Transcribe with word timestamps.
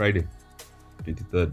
Friday, 0.00 0.24
23rd 1.04 1.50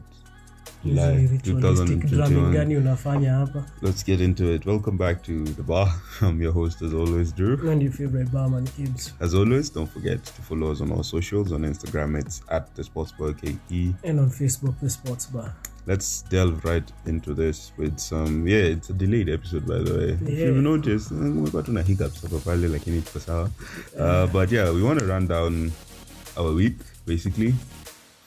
Hizi 0.84 1.38
July 1.44 1.76
2021. 1.76 2.52
gani 2.52 2.76
unafanya 2.78 3.34
hapa 3.34 3.66
Let's 3.82 4.06
get 4.06 4.22
into 4.22 4.54
it. 4.54 4.66
Welcome 4.66 4.98
back 4.98 5.22
to 5.24 5.44
the 5.44 5.64
bar. 5.64 5.94
I'm 6.22 6.42
your 6.42 6.54
host, 6.54 6.82
as 6.82 6.94
always, 6.94 7.36
Drew. 7.36 7.70
and 7.72 7.82
your 7.82 7.92
favorite 7.92 8.32
barman 8.32 8.66
Kibbs 8.68 9.14
As 9.20 9.34
always, 9.34 9.74
don't 9.74 9.92
forget 9.94 10.24
to 10.24 10.42
follow 10.42 10.72
us 10.72 10.82
on 10.82 10.92
our 10.94 11.04
socials. 11.04 11.52
On 11.52 11.62
Instagram, 11.64 12.16
it's 12.18 12.42
at 12.50 12.74
the 12.76 12.84
Sports 12.84 13.12
Bar 13.20 13.34
KE. 13.34 13.94
and 14.06 14.20
on 14.20 14.30
Facebook 14.30 14.80
the 14.80 14.90
Sports 14.90 15.26
Bar. 15.26 15.54
Let's 15.86 16.22
delve 16.30 16.64
right 16.64 16.92
into 17.06 17.34
this 17.34 17.74
with 17.78 18.00
some. 18.00 18.48
Yeah, 18.48 18.76
it's 18.78 18.90
a 18.90 18.94
delayed 18.94 19.30
episode, 19.30 19.68
by 19.68 19.80
the 19.80 19.94
way. 19.98 20.18
Yeah. 20.22 20.32
If 20.32 20.40
you've 20.40 20.64
noticed, 20.64 21.12
we 21.12 21.52
got 21.52 21.68
on 21.70 21.78
a 21.78 21.84
hiccups 21.84 22.22
hapa 22.22 22.40
pale, 22.40 22.70
lakini 22.70 23.02
tuko 23.02 23.20
sawa. 23.20 23.50
Uh, 24.00 24.28
but 24.28 24.52
yeah, 24.52 24.72
we 24.72 24.82
want 24.84 25.00
to 25.00 25.06
run 25.06 25.28
down 25.28 25.72
our 26.38 26.54
week 26.54 26.76
basically 27.06 27.54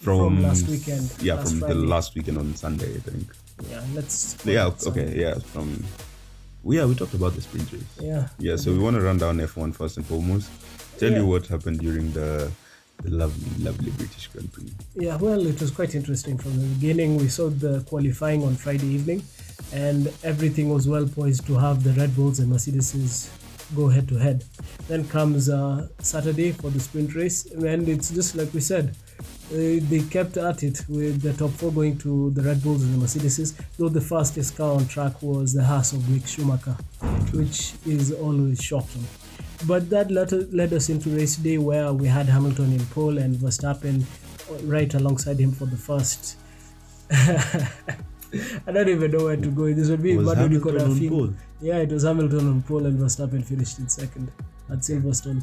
from, 0.00 0.36
From 0.36 0.42
last 0.42 0.66
weekend, 0.68 1.12
Yeah, 1.20 1.34
last 1.34 1.50
from 1.50 1.60
Friday. 1.60 1.74
the 1.74 1.80
last 1.80 2.14
weekend 2.14 2.38
on 2.38 2.54
Sunday, 2.56 2.94
I 2.94 2.98
think. 3.00 3.26
Yeah, 3.70 3.82
let's. 3.94 4.36
Yeah, 4.44 4.70
okay, 4.86 5.14
yeah, 5.20 5.34
from. 5.38 5.84
well, 6.62 6.76
Yeah, 6.78 6.86
we 6.86 6.94
talked 6.94 7.14
about 7.14 7.34
the 7.34 7.42
sprint 7.42 7.70
race. 7.72 7.82
Yeah. 8.00 8.28
Yeah, 8.38 8.56
so 8.56 8.72
we 8.72 8.78
want 8.78 8.96
to 8.96 9.02
run 9.02 9.18
down 9.18 9.38
F1 9.38 9.74
first 9.74 9.98
and 9.98 10.06
foremost. 10.06 10.48
Tell 10.98 11.10
Yeah. 11.10 11.18
you 11.18 11.26
what 11.26 11.46
happened 11.46 11.80
during 11.80 12.12
the 12.12 12.50
the 13.02 13.10
lovely, 13.10 13.64
lovely 13.64 13.90
British 13.92 14.26
Grand 14.26 14.52
Prix. 14.52 14.70
Yeah, 14.94 15.16
well, 15.16 15.46
it 15.46 15.58
was 15.58 15.70
quite 15.70 15.94
interesting 15.94 16.36
from 16.36 16.58
the 16.60 16.66
beginning. 16.74 17.16
We 17.16 17.28
saw 17.28 17.48
the 17.48 17.80
qualifying 17.88 18.42
on 18.44 18.56
Friday 18.56 18.88
evening, 18.88 19.22
and 19.72 20.12
everything 20.22 20.68
was 20.68 20.86
well 20.86 21.06
poised 21.06 21.46
to 21.46 21.54
have 21.56 21.82
the 21.82 21.92
Red 21.94 22.14
Bulls 22.14 22.40
and 22.40 22.50
Mercedes 22.50 23.30
go 23.74 23.88
head 23.88 24.06
to 24.08 24.16
head. 24.16 24.44
Then 24.86 25.08
comes 25.08 25.48
uh, 25.48 25.88
Saturday 26.00 26.52
for 26.52 26.68
the 26.70 26.78
sprint 26.80 27.14
race, 27.14 27.46
and 27.46 27.88
it's 27.88 28.10
just 28.10 28.34
like 28.34 28.52
we 28.52 28.60
said. 28.60 28.94
Uh, 29.52 29.82
they 29.90 30.00
kept 30.10 30.36
at 30.36 30.62
it 30.62 30.84
with 30.88 31.22
the 31.22 31.32
top 31.32 31.50
four 31.50 31.72
going 31.72 31.98
to 31.98 32.30
the 32.30 32.42
Red 32.42 32.62
Bulls 32.62 32.84
and 32.84 32.94
the 32.94 32.98
Mercedes, 32.98 33.52
though 33.76 33.88
the 33.88 34.00
fastest 34.00 34.56
car 34.56 34.74
on 34.76 34.86
track 34.86 35.20
was 35.22 35.52
the 35.52 35.64
Haas 35.64 35.92
of 35.92 35.98
Mick 36.02 36.24
Schumacher, 36.24 36.76
which 37.32 37.72
is 37.84 38.12
always 38.12 38.62
shocking. 38.62 39.04
But 39.66 39.90
that 39.90 40.10
led, 40.12 40.30
led 40.54 40.72
us 40.72 40.88
into 40.88 41.08
race 41.10 41.34
day 41.34 41.58
where 41.58 41.92
we 41.92 42.06
had 42.06 42.26
Hamilton 42.26 42.72
in 42.72 42.86
pole 42.86 43.18
and 43.18 43.34
Verstappen 43.34 44.04
right 44.62 44.92
alongside 44.94 45.40
him 45.40 45.50
for 45.50 45.66
the 45.66 45.76
first. 45.76 46.36
I 47.10 48.72
don't 48.72 48.88
even 48.88 49.10
know 49.10 49.24
where 49.24 49.36
to 49.36 49.48
go. 49.48 49.72
This 49.74 49.88
would 49.88 50.02
be 50.02 50.16
Was 50.16 50.28
bado 50.28 50.36
Hamilton 50.36 50.76
na 50.76 50.84
on 50.84 51.08
pole? 51.08 51.34
Yeah, 51.60 51.78
it 51.78 51.90
was 51.90 52.04
Hamilton 52.04 52.48
on 52.48 52.62
pole 52.62 52.86
and 52.86 52.98
Verstappen 53.00 53.44
finished 53.44 53.80
in 53.80 53.88
second 53.88 54.30
at 54.70 54.78
Silverstone. 54.78 55.42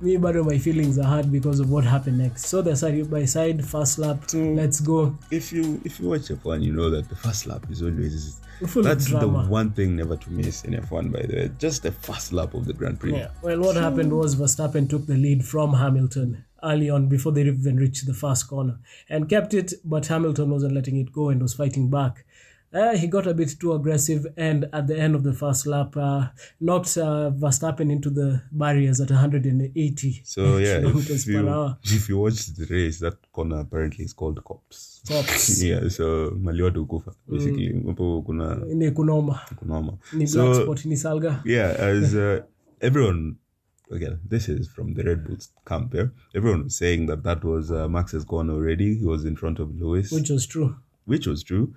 Me, 0.00 0.16
bado 0.16 0.44
my 0.44 0.58
feelings 0.58 0.98
are 0.98 1.04
hard 1.04 1.30
because 1.30 1.60
of 1.60 1.70
what 1.70 1.84
happened 1.84 2.18
next. 2.18 2.46
So 2.46 2.60
the 2.62 2.74
side 2.76 3.10
by 3.10 3.24
side, 3.24 3.64
first 3.64 3.98
lap, 3.98 4.18
So- 4.26 4.38
let's 4.38 4.80
go. 4.80 5.16
If 5.30 5.52
you 5.52 5.80
if 5.84 6.00
you 6.00 6.08
watch 6.08 6.28
F1, 6.30 6.62
you 6.62 6.72
know 6.72 6.90
that 6.90 7.08
the 7.08 7.16
first 7.16 7.46
lap 7.46 7.64
is 7.70 7.82
always 7.82 8.40
Full 8.66 8.82
that's 8.84 9.06
the 9.10 9.26
one 9.28 9.70
thing 9.72 9.96
never 9.96 10.16
to 10.16 10.30
miss 10.30 10.64
in 10.64 10.74
F1. 10.74 11.10
By 11.12 11.22
the 11.22 11.34
way, 11.36 11.50
just 11.58 11.82
the 11.82 11.92
first 11.92 12.32
lap 12.32 12.54
of 12.54 12.66
the 12.66 12.72
Grand 12.72 13.00
Prix. 13.00 13.12
Yeah. 13.16 13.28
Well, 13.42 13.60
what 13.60 13.76
happened 13.76 14.12
was 14.12 14.36
Verstappen 14.36 14.88
took 14.88 15.06
the 15.06 15.16
lead 15.16 15.44
from 15.44 15.74
Hamilton 15.74 16.44
early 16.62 16.88
on 16.88 17.08
before 17.08 17.32
they 17.32 17.42
even 17.42 17.76
reached 17.76 18.06
the 18.06 18.14
first 18.14 18.48
corner 18.48 18.78
and 19.08 19.28
kept 19.28 19.54
it, 19.54 19.74
but 19.84 20.06
Hamilton 20.06 20.50
wasn't 20.50 20.72
letting 20.74 20.96
it 20.98 21.12
go 21.12 21.28
and 21.30 21.42
was 21.42 21.54
fighting 21.54 21.90
back. 21.90 22.24
Uh, 22.74 22.96
he 22.96 23.06
got 23.06 23.24
a 23.28 23.32
bit 23.34 23.54
too 23.60 23.72
aggressive 23.72 24.26
and 24.36 24.68
at 24.72 24.88
the 24.88 24.98
end 24.98 25.14
of 25.14 25.22
the 25.22 25.32
first 25.32 25.64
lap 25.64 25.96
uh, 25.96 26.26
knocked 26.60 26.96
uh, 26.98 27.30
Verstappen 27.30 27.88
into 27.92 28.10
the 28.10 28.42
barriers 28.50 29.00
at 29.00 29.10
180 29.10 30.22
So 30.24 30.56
yeah, 30.58 30.80
kilometers 30.80 31.10
if 31.20 31.26
per 31.26 31.40
you 31.42 31.48
hour. 31.48 31.78
if 31.84 32.08
you 32.08 32.18
watch 32.18 32.46
the 32.46 32.66
race, 32.66 32.98
that 32.98 33.14
corner 33.32 33.60
apparently 33.60 34.04
is 34.04 34.12
called 34.12 34.42
Copse. 34.44 35.00
Copse. 35.08 35.62
yeah, 35.70 35.88
so 35.88 36.30
mali 36.40 36.62
watu 36.62 36.86
kufa 36.86 37.12
basically. 37.28 37.72
Hapo 37.86 38.22
kuna 38.26 38.54
Ni 38.74 38.90
kunoma. 38.90 39.40
kunoma. 39.56 39.98
Ni 40.12 40.18
black 40.26 40.28
So 40.28 40.62
spot, 40.64 40.84
ni 40.84 40.96
salga. 40.96 41.40
yeah, 41.44 41.70
as 41.78 42.14
uh, 42.26 42.40
everyone, 42.80 43.36
again, 43.90 44.18
this 44.28 44.48
is 44.48 44.68
from 44.68 44.94
the 44.94 45.02
Red 45.04 45.24
Bulls 45.24 45.48
camp. 45.64 45.94
Yeah? 45.94 46.06
Everyone 46.34 46.64
was 46.64 46.76
saying 46.76 47.06
that 47.06 47.22
that 47.22 47.44
was 47.44 47.70
uh, 47.70 47.88
Max's 47.88 48.24
corner 48.24 48.54
already. 48.54 48.96
He 48.98 49.06
was 49.06 49.24
in 49.24 49.36
front 49.36 49.60
of 49.60 49.70
Lewis, 49.80 50.10
Which 50.10 50.30
was 50.30 50.44
true. 50.46 50.74
which 51.04 51.26
was 51.28 51.44
true. 51.44 51.74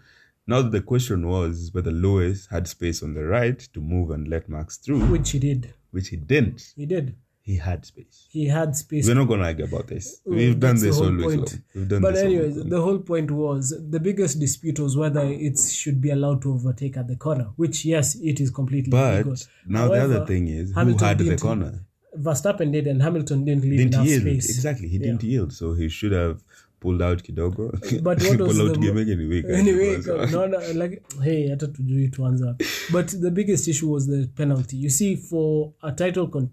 Now 0.47 0.61
the 0.61 0.81
question 0.81 1.27
was 1.27 1.71
whether 1.73 1.91
Lewis 1.91 2.47
had 2.49 2.67
space 2.67 3.03
on 3.03 3.13
the 3.13 3.25
right 3.25 3.59
to 3.73 3.81
move 3.81 4.11
and 4.11 4.27
let 4.27 4.47
Max 4.49 4.77
through, 4.77 5.05
Which 5.07 5.31
he 5.31 5.39
did. 5.39 5.73
which 5.91 6.07
he 6.09 6.17
didn't. 6.17 6.73
He 6.75 6.85
did. 6.85 7.15
He 7.41 7.55
had 7.57 7.85
space. 7.85 8.27
He 8.29 8.45
had 8.47 8.75
space 8.75 9.07
We're 9.07 9.13
not 9.15 9.25
gonna 9.29 9.43
argue 9.45 9.65
about 9.65 9.87
this. 9.87 10.19
We've 10.25 10.59
done 10.59 10.71
That's 10.75 10.81
this 10.83 10.97
always. 10.99 11.23
point. 11.35 11.61
We've 11.75 11.87
done 11.87 12.01
But 12.01 12.15
this 12.15 12.23
anyways, 12.23 12.55
the 12.65 12.81
whole 12.81 12.99
point 12.99 13.31
was 13.31 13.73
the 13.89 13.99
biggest 14.01 14.39
dispute 14.39 14.79
was 14.79 14.97
whether 14.97 15.21
it 15.23 15.57
should 15.59 16.01
be 16.01 16.09
allowed 16.09 16.41
to 16.41 16.51
overtake 16.53 16.97
at 16.97 17.07
the 17.07 17.15
corner, 17.15 17.47
which 17.55 17.85
yes, 17.85 18.15
it 18.15 18.41
is 18.41 18.49
completely 18.49 18.91
But 18.91 19.17
legal. 19.19 19.35
now 19.65 19.87
the 19.87 20.03
other 20.03 20.25
thing 20.25 20.47
is 20.49 20.69
who 20.69 20.75
Hamilton 20.79 21.07
had 21.07 21.19
the 21.19 21.37
corner? 21.37 21.85
Verstappen 22.17 22.71
did, 22.71 22.87
and 22.87 23.01
Hamilton 23.01 23.45
didn't 23.45 23.61
leave 23.63 23.77
Didn't 23.77 23.93
enough 23.93 24.07
yield. 24.07 24.21
space. 24.23 24.49
Exactly. 24.49 24.87
He 24.89 24.97
didn't 24.97 25.23
yield. 25.23 25.53
So 25.53 25.73
he 25.73 25.87
should 25.87 26.11
have 26.13 26.43
pulled 26.79 27.01
out 27.01 27.23
Kidogo. 27.23 27.71
No, 30.31 30.45
like 30.75 31.03
hey, 31.23 31.49
hata 31.49 31.67
tujui 31.67 32.09
tuanze 32.09 32.45
wapi. 32.45 32.65
But 32.91 33.07
the 33.21 33.31
biggest 33.31 33.67
issue 33.67 33.89
was 33.89 34.07
the 34.07 34.27
penalty. 34.35 34.77
You 34.77 34.89
see, 34.89 35.15
for 35.15 35.73
a 35.83 35.91
title 35.91 36.27
con- 36.27 36.49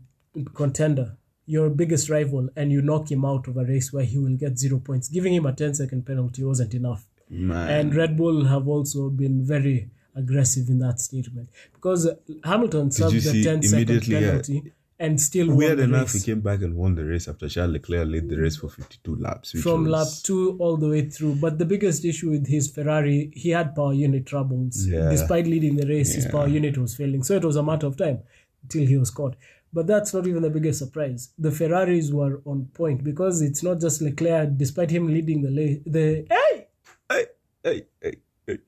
contender, 0.54 1.16
your 1.46 1.70
biggest 1.70 2.08
rival, 2.08 2.48
and 2.56 2.72
you 2.72 2.82
knock 2.82 3.10
him 3.10 3.24
out 3.24 3.48
of 3.48 3.56
a 3.56 3.64
race 3.64 3.92
where 3.92 4.04
he 4.04 4.18
will 4.18 4.36
get 4.36 4.58
zero 4.58 4.78
points, 4.78 5.08
giving 5.08 5.34
him 5.34 5.46
a 5.46 5.52
10 5.52 5.74
second 5.74 6.06
penalty 6.06 6.42
wasn't 6.42 6.74
enough. 6.74 7.06
Man. 7.28 7.68
And 7.68 7.94
Red 7.94 8.16
Bull 8.16 8.44
have 8.44 8.68
also 8.68 9.10
been 9.10 9.44
very 9.44 9.90
aggressive 10.16 10.68
in 10.68 10.78
that 10.78 11.00
statement 11.00 11.48
because 11.72 12.08
Hamilton 12.44 12.90
served 12.90 13.14
the 13.14 13.42
10 13.42 13.62
second 13.62 13.86
penalty 13.86 14.12
yeah, 14.12 14.20
penalty 14.20 14.72
and 14.98 15.20
still 15.20 15.54
Weird 15.54 15.80
enough, 15.80 16.12
he 16.12 16.20
came 16.20 16.40
back 16.40 16.62
and 16.62 16.74
won 16.74 16.94
the 16.94 17.04
race 17.04 17.26
after 17.28 17.48
Charles 17.48 17.72
Leclerc 17.72 18.08
led 18.08 18.28
the 18.28 18.36
race 18.36 18.56
for 18.56 18.68
52 18.68 19.16
laps. 19.16 19.52
Which 19.54 19.62
From 19.62 19.82
was, 19.84 19.90
lap 19.90 20.08
two 20.22 20.56
all 20.60 20.76
the 20.76 20.88
way 20.88 21.08
through. 21.08 21.36
But 21.36 21.58
the 21.58 21.64
biggest 21.64 22.04
issue 22.04 22.30
with 22.30 22.46
his 22.46 22.70
Ferrari, 22.70 23.32
he 23.34 23.50
had 23.50 23.74
power 23.74 23.92
unit 23.92 24.26
troubles. 24.26 24.86
Yeah. 24.86 25.10
Despite 25.10 25.46
leading 25.46 25.76
the 25.76 25.86
race, 25.86 26.14
his 26.14 26.26
power 26.26 26.46
unit 26.48 26.78
was 26.78 26.94
failing. 26.94 27.22
So 27.22 27.34
it 27.34 27.44
was 27.44 27.56
a 27.56 27.62
matter 27.62 27.86
of 27.86 27.96
time 27.96 28.20
until 28.62 28.86
he 28.86 28.96
was 28.96 29.10
caught. 29.10 29.36
But 29.72 29.88
that's 29.88 30.14
not 30.14 30.26
even 30.28 30.42
the 30.42 30.50
biggest 30.50 30.78
surprise. 30.78 31.32
The 31.36 31.50
Ferraris 31.50 32.12
were 32.12 32.40
on 32.44 32.66
point 32.74 33.02
because 33.02 33.42
it's 33.42 33.62
not 33.64 33.80
just 33.80 34.00
Leclerc, 34.00 34.56
despite 34.56 34.90
him 34.90 35.08
leading 35.08 35.42
the 35.42 35.50
la- 35.50 35.80
the 35.84 36.26
hey 36.30 36.68
Hey, 37.10 37.26
hey, 37.64 37.86
hey, 38.00 38.14
hey. 38.46 38.58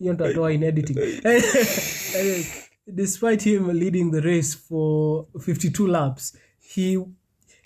want 0.00 0.18
to 0.18 0.44
in 0.44 0.62
editing. 0.64 1.20
Despite 2.94 3.42
him 3.42 3.68
leading 3.68 4.10
the 4.10 4.22
race 4.22 4.54
for 4.54 5.26
52 5.40 5.86
laps, 5.86 6.36
he 6.60 7.02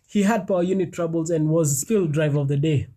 he 0.06 0.22
had 0.22 0.46
power 0.46 0.62
unit 0.62 0.92
troubles 0.92 1.30
and 1.30 1.48
was 1.48 1.80
still 1.80 2.06
driver 2.06 2.40
of 2.40 2.48
the 2.48 2.56
day. 2.56 2.88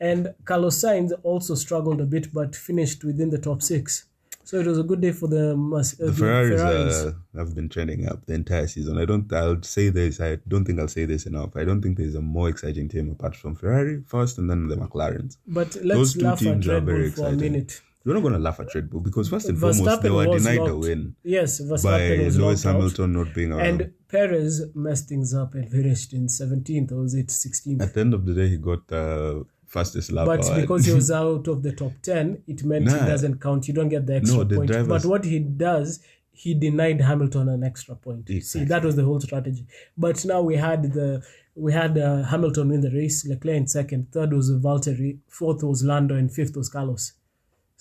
And 0.00 0.34
Carlos 0.44 0.80
Sainz 0.82 1.12
also 1.22 1.54
struggled 1.54 2.00
a 2.00 2.04
bit, 2.04 2.32
but 2.32 2.56
finished 2.56 3.04
within 3.04 3.30
the 3.30 3.38
top 3.38 3.62
six. 3.62 4.06
So 4.46 4.58
it 4.60 4.66
was 4.66 4.78
a 4.78 4.82
good 4.82 5.00
day 5.00 5.12
for 5.12 5.26
the, 5.26 5.52
uh, 5.52 6.06
The 6.06 6.12
Ferraris, 6.12 6.60
Uh, 6.60 7.12
have 7.34 7.54
been 7.54 7.68
trending 7.70 8.06
up 8.08 8.26
the 8.26 8.34
entire 8.34 8.66
season. 8.66 8.98
I 8.98 9.04
don't. 9.06 9.32
I'll 9.32 9.62
say 9.62 9.88
this. 9.88 10.20
I 10.20 10.36
don't 10.48 10.64
think 10.66 10.80
I'll 10.80 10.88
say 10.88 11.06
this 11.06 11.24
enough. 11.26 11.56
I 11.56 11.64
don't 11.64 11.80
think 11.80 11.96
there's 11.96 12.14
a 12.14 12.20
more 12.20 12.48
exciting 12.50 12.88
team 12.88 13.08
apart 13.10 13.36
from 13.36 13.54
Ferrari 13.54 14.02
first, 14.06 14.36
and 14.38 14.50
then 14.50 14.66
the 14.68 14.76
McLarens. 14.76 15.36
but 15.46 15.70
Those 15.72 15.84
let's 15.84 16.12
two 16.14 16.20
laugh 16.20 16.38
teams 16.40 16.68
are 16.68 16.74
Red 16.74 16.84
very 16.84 17.02
Bull 17.10 17.12
for 17.16 17.22
a 17.22 17.28
exciting. 17.32 17.52
minute. 17.52 17.80
We're 18.04 18.14
not 18.14 18.20
going 18.20 18.34
to 18.34 18.38
laugh 18.38 18.60
at 18.60 18.74
Red 18.74 18.90
Bull 18.90 19.00
because 19.00 19.28
first 19.30 19.48
and 19.48 19.58
foremost, 19.58 20.02
they 20.02 20.10
were 20.10 20.26
denied 20.26 20.58
a 20.58 20.64
locked. 20.64 20.84
win 20.86 21.16
Yes, 21.22 21.58
by 21.60 21.66
Verstappen 21.74 22.24
was 22.26 22.38
Lewis 22.38 22.64
locked 22.64 22.66
out. 22.66 22.78
Hamilton 22.80 23.12
not 23.14 23.34
being 23.34 23.52
around. 23.52 23.66
And 23.66 23.92
Perez 24.08 24.62
messed 24.74 25.08
things 25.08 25.32
up 25.32 25.54
and 25.54 25.70
finished 25.70 26.12
in 26.12 26.26
17th 26.26 26.92
or 26.92 26.96
was 26.96 27.14
it 27.14 27.28
16th? 27.28 27.80
At 27.80 27.94
the 27.94 28.00
end 28.00 28.12
of 28.14 28.26
the 28.26 28.34
day, 28.34 28.48
he 28.48 28.58
got 28.58 28.86
the 28.88 29.46
fastest 29.66 30.12
lap. 30.12 30.26
But 30.26 30.44
hour. 30.44 30.60
because 30.60 30.84
he 30.84 30.92
was 30.92 31.10
out 31.22 31.48
of 31.48 31.62
the 31.62 31.72
top 31.72 31.92
10, 32.02 32.42
it 32.46 32.62
meant 32.64 32.84
Nah. 32.84 32.94
it 32.96 33.06
doesn't 33.06 33.40
count. 33.40 33.66
You 33.68 33.74
don't 33.74 33.88
get 33.88 34.06
the 34.06 34.16
extra 34.16 34.36
No, 34.38 34.44
the 34.44 34.56
point. 34.56 34.70
drivers- 34.70 34.88
But 34.88 35.04
what 35.08 35.24
he 35.24 35.38
does, 35.38 36.00
he 36.30 36.52
denied 36.52 37.00
Hamilton 37.00 37.48
an 37.48 37.64
extra 37.64 37.94
point. 37.94 38.28
See, 38.28 38.36
Exactly. 38.36 38.64
that 38.66 38.84
was 38.84 38.96
the 38.96 39.04
whole 39.04 39.20
strategy. 39.20 39.66
But 39.96 40.22
now 40.26 40.42
we 40.42 40.56
had 40.56 40.92
the 40.92 41.22
we 41.56 41.72
had 41.72 41.96
uh, 41.96 42.24
Hamilton 42.24 42.68
win 42.70 42.80
the 42.80 42.90
race, 42.90 43.24
Leclerc 43.24 43.56
in 43.56 43.66
second, 43.68 44.10
third 44.12 44.32
was 44.32 44.50
Valtteri, 44.50 45.18
fourth 45.28 45.62
was 45.62 45.84
Lando, 45.84 46.16
and 46.16 46.30
fifth 46.32 46.56
was 46.56 46.68
Carlos. 46.68 47.12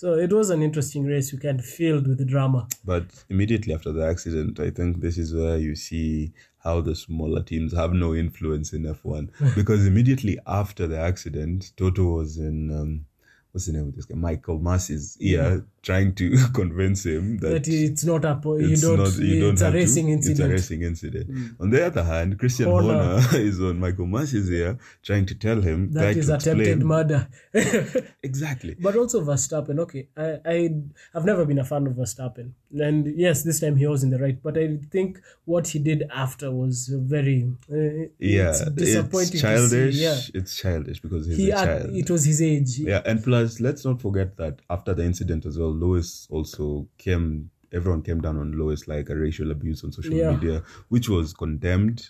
So 0.03 0.15
it 0.15 0.33
was 0.33 0.49
an 0.49 0.61
interesting 0.61 1.05
race 1.05 1.31
weekend 1.31 1.63
filled 1.63 2.07
with 2.07 2.27
drama. 2.27 2.67
But 2.83 3.23
immediately 3.29 3.73
after 3.73 3.93
the 3.93 4.05
accident, 4.05 4.59
I 4.59 4.69
think 4.69 4.99
this 4.99 5.17
is 5.17 5.33
where 5.33 5.57
you 5.57 5.77
see 5.77 6.33
how 6.57 6.81
the 6.81 6.93
smaller 6.93 7.41
teams 7.41 7.73
have 7.73 7.93
no 7.93 8.13
influence 8.13 8.73
in 8.73 8.83
F1. 8.83 9.29
because 9.55 9.87
immediately 9.87 10.37
after 10.45 10.87
the 10.87 10.99
accident, 10.99 11.71
Toto 11.77 12.03
was 12.03 12.37
in, 12.37 12.69
um, 12.77 13.05
what's 13.53 13.67
the 13.67 13.71
name 13.71 13.87
of 13.87 13.95
this 13.95 14.03
guy? 14.03 14.15
Michael 14.15 14.59
Masi's 14.59 15.15
ear 15.21 15.65
trying 15.83 16.15
to 16.15 16.35
convince 16.53 17.05
him 17.05 17.37
that, 17.39 17.49
that 17.49 17.67
it's 17.67 18.03
not 18.05 18.23
a 18.25 18.35
po- 18.35 18.57
you 18.57 18.75
don't, 18.77 18.97
not 18.97 19.15
you 19.17 19.39
don't 19.41 19.53
it's 19.53 19.61
a 19.61 19.65
have 19.65 19.73
racing 19.75 20.07
to. 20.07 20.11
incident 20.13 20.39
Mm. 20.39 20.53
It's 20.53 20.69
a 20.69 20.73
racing 20.73 20.81
incident. 20.83 21.55
On 21.59 21.69
the 21.69 21.85
other 21.85 22.03
hand, 22.03 22.39
Christian 22.39 22.65
Horner. 22.69 23.19
Horner 23.19 23.37
is 23.49 23.59
on 23.61 23.79
Michael 23.79 24.07
Masi's 24.07 24.49
ear, 24.49 24.77
trying 25.03 25.25
to 25.27 25.35
tell 25.35 25.61
him 25.61 25.91
that 25.91 26.13
trying 26.13 26.29
attempted 26.31 26.83
murder 26.83 27.27
Exactly. 28.23 28.75
But 28.79 28.95
also 28.95 29.21
Verstappen, 29.21 29.79
okay. 29.79 30.07
I, 30.17 30.39
I 30.45 30.69
I've 31.13 31.25
never 31.25 31.45
been 31.45 31.59
a 31.59 31.65
fan 31.65 31.87
of 31.87 31.93
Verstappen. 31.93 32.51
And 32.79 33.07
yes, 33.19 33.43
this 33.43 33.59
time 33.59 33.75
he 33.75 33.85
was 33.85 34.03
in 34.03 34.09
the 34.09 34.17
right, 34.19 34.41
but 34.41 34.57
I 34.57 34.77
think 34.89 35.19
what 35.45 35.67
he 35.67 35.79
did 35.79 36.03
after 36.13 36.49
was 36.51 36.87
very 36.87 37.51
uh, 37.71 38.07
Yeah, 38.19 38.49
it's 38.49 38.61
it's, 38.61 38.71
disappointing 38.71 39.39
childish. 39.41 39.95
Yeah. 39.95 40.17
It's 40.33 40.55
childish 40.57 40.99
because 41.01 41.27
he's 41.27 41.37
He 41.37 41.49
a 41.51 41.57
had, 41.57 41.65
child. 41.65 41.95
it 41.95 42.09
was 42.09 42.23
his 42.25 42.41
age. 42.41 42.79
Yeah, 42.79 43.01
and 43.05 43.23
plus, 43.23 43.59
let's 43.59 43.85
not 43.85 44.01
forget 44.01 44.37
that 44.37 44.59
after 44.69 44.93
the 44.93 45.03
incident 45.03 45.45
as 45.45 45.57
well, 45.59 45.72
Lewis 45.79 46.27
also 46.29 46.87
came. 46.97 47.49
Everyone 47.71 48.01
came 48.03 48.21
down 48.21 48.37
on 48.37 48.51
Lewis 48.57 48.87
like 48.87 49.09
a 49.09 49.15
racial 49.15 49.49
abuse 49.51 49.83
on 49.83 49.91
social 49.91 50.13
Yeah. 50.13 50.31
media, 50.31 50.63
which 50.89 51.09
was 51.09 51.33
condemned, 51.33 52.09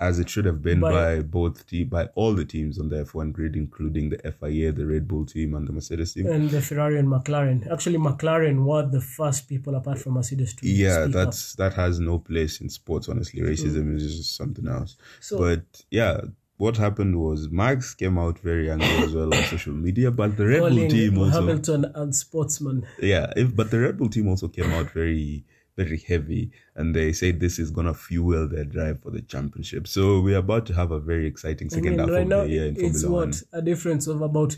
as 0.00 0.18
it 0.18 0.28
should 0.28 0.44
have 0.46 0.60
been 0.62 0.80
By- 0.80 0.92
by, 0.92 1.22
both 1.22 1.66
te- 1.66 1.84
by 1.84 2.06
all 2.14 2.34
the 2.34 2.44
teams 2.44 2.78
on 2.78 2.88
the 2.88 2.96
F1 3.04 3.32
grid, 3.32 3.56
including 3.56 4.08
the 4.10 4.18
FIA, 4.26 4.72
the 4.72 4.86
Red 4.86 5.06
Bull 5.08 5.24
team, 5.26 5.54
and 5.54 5.66
the 5.68 5.72
Mercedes 5.72 6.12
team. 6.14 6.26
And 6.26 6.48
the 6.50 6.60
Ferrari 6.62 6.98
and 6.98 7.08
McLaren. 7.08 7.70
Actually, 7.70 7.98
McLaren 7.98 8.64
were 8.64 8.86
the 8.86 9.00
first 9.00 9.48
people 9.48 9.74
apart 9.74 9.98
from 9.98 10.14
Mercedes 10.14 10.54
to 10.54 10.66
yeah, 10.68 11.06
that's 11.06 11.54
that 11.56 11.74
has 11.74 11.98
no 12.00 12.18
place 12.18 12.60
in 12.62 12.68
sports. 12.70 13.08
Honestly, 13.08 13.40
racism 13.42 13.96
is 13.96 14.16
just 14.16 14.36
something 14.36 14.66
else. 14.66 14.96
Mm. 14.96 15.24
So- 15.24 15.38
but 15.38 15.84
yeah. 15.90 16.20
What 16.58 16.76
happened 16.78 17.20
was 17.20 17.50
Max 17.50 17.94
came 17.94 18.18
out 18.18 18.38
very 18.38 18.70
angry 18.70 18.86
as 19.04 19.12
well 19.14 19.34
on 19.34 19.42
social 19.44 19.74
media, 19.74 20.10
but 20.10 20.36
the 20.38 20.46
Red. 20.46 20.60
Bull 20.60 20.88
team 20.88 21.18
also 21.18 21.30
Hamilton 21.40 21.84
and 21.94 22.14
sportsman. 22.16 22.86
yeah 22.98 23.32
if, 23.36 23.54
but 23.54 23.70
the 23.70 23.80
red 23.80 23.98
bull 23.98 24.08
team 24.08 24.28
also 24.28 24.48
came 24.48 24.70
out 24.72 24.90
very 24.90 25.44
very 25.76 25.98
heavy 25.98 26.50
and 26.74 26.96
they 26.96 27.12
said 27.12 27.38
this 27.38 27.58
is 27.58 27.70
gonna 27.70 27.92
fuel 27.92 28.48
their 28.48 28.64
drive 28.64 28.98
for 29.02 29.10
the 29.10 29.20
championship 29.20 29.86
so 29.86 30.20
we're 30.20 30.38
about 30.38 30.64
to 30.64 30.72
have 30.72 30.90
a 30.90 30.98
very 30.98 31.26
exciting 31.26 31.68
I 31.70 31.74
second 31.76 31.90
mean, 31.90 31.98
half 31.98 32.08
right 32.08 32.22
of 32.22 32.28
now 32.28 32.42
the 32.44 32.48
year 32.48 32.66
in 32.66 32.74
Formula 32.76 32.90
One. 33.10 33.28
it's 33.28 33.42
what 33.42 33.52
one 33.52 33.60
a 33.60 33.62
difference 33.62 34.06
of 34.06 34.22
about 34.22 34.56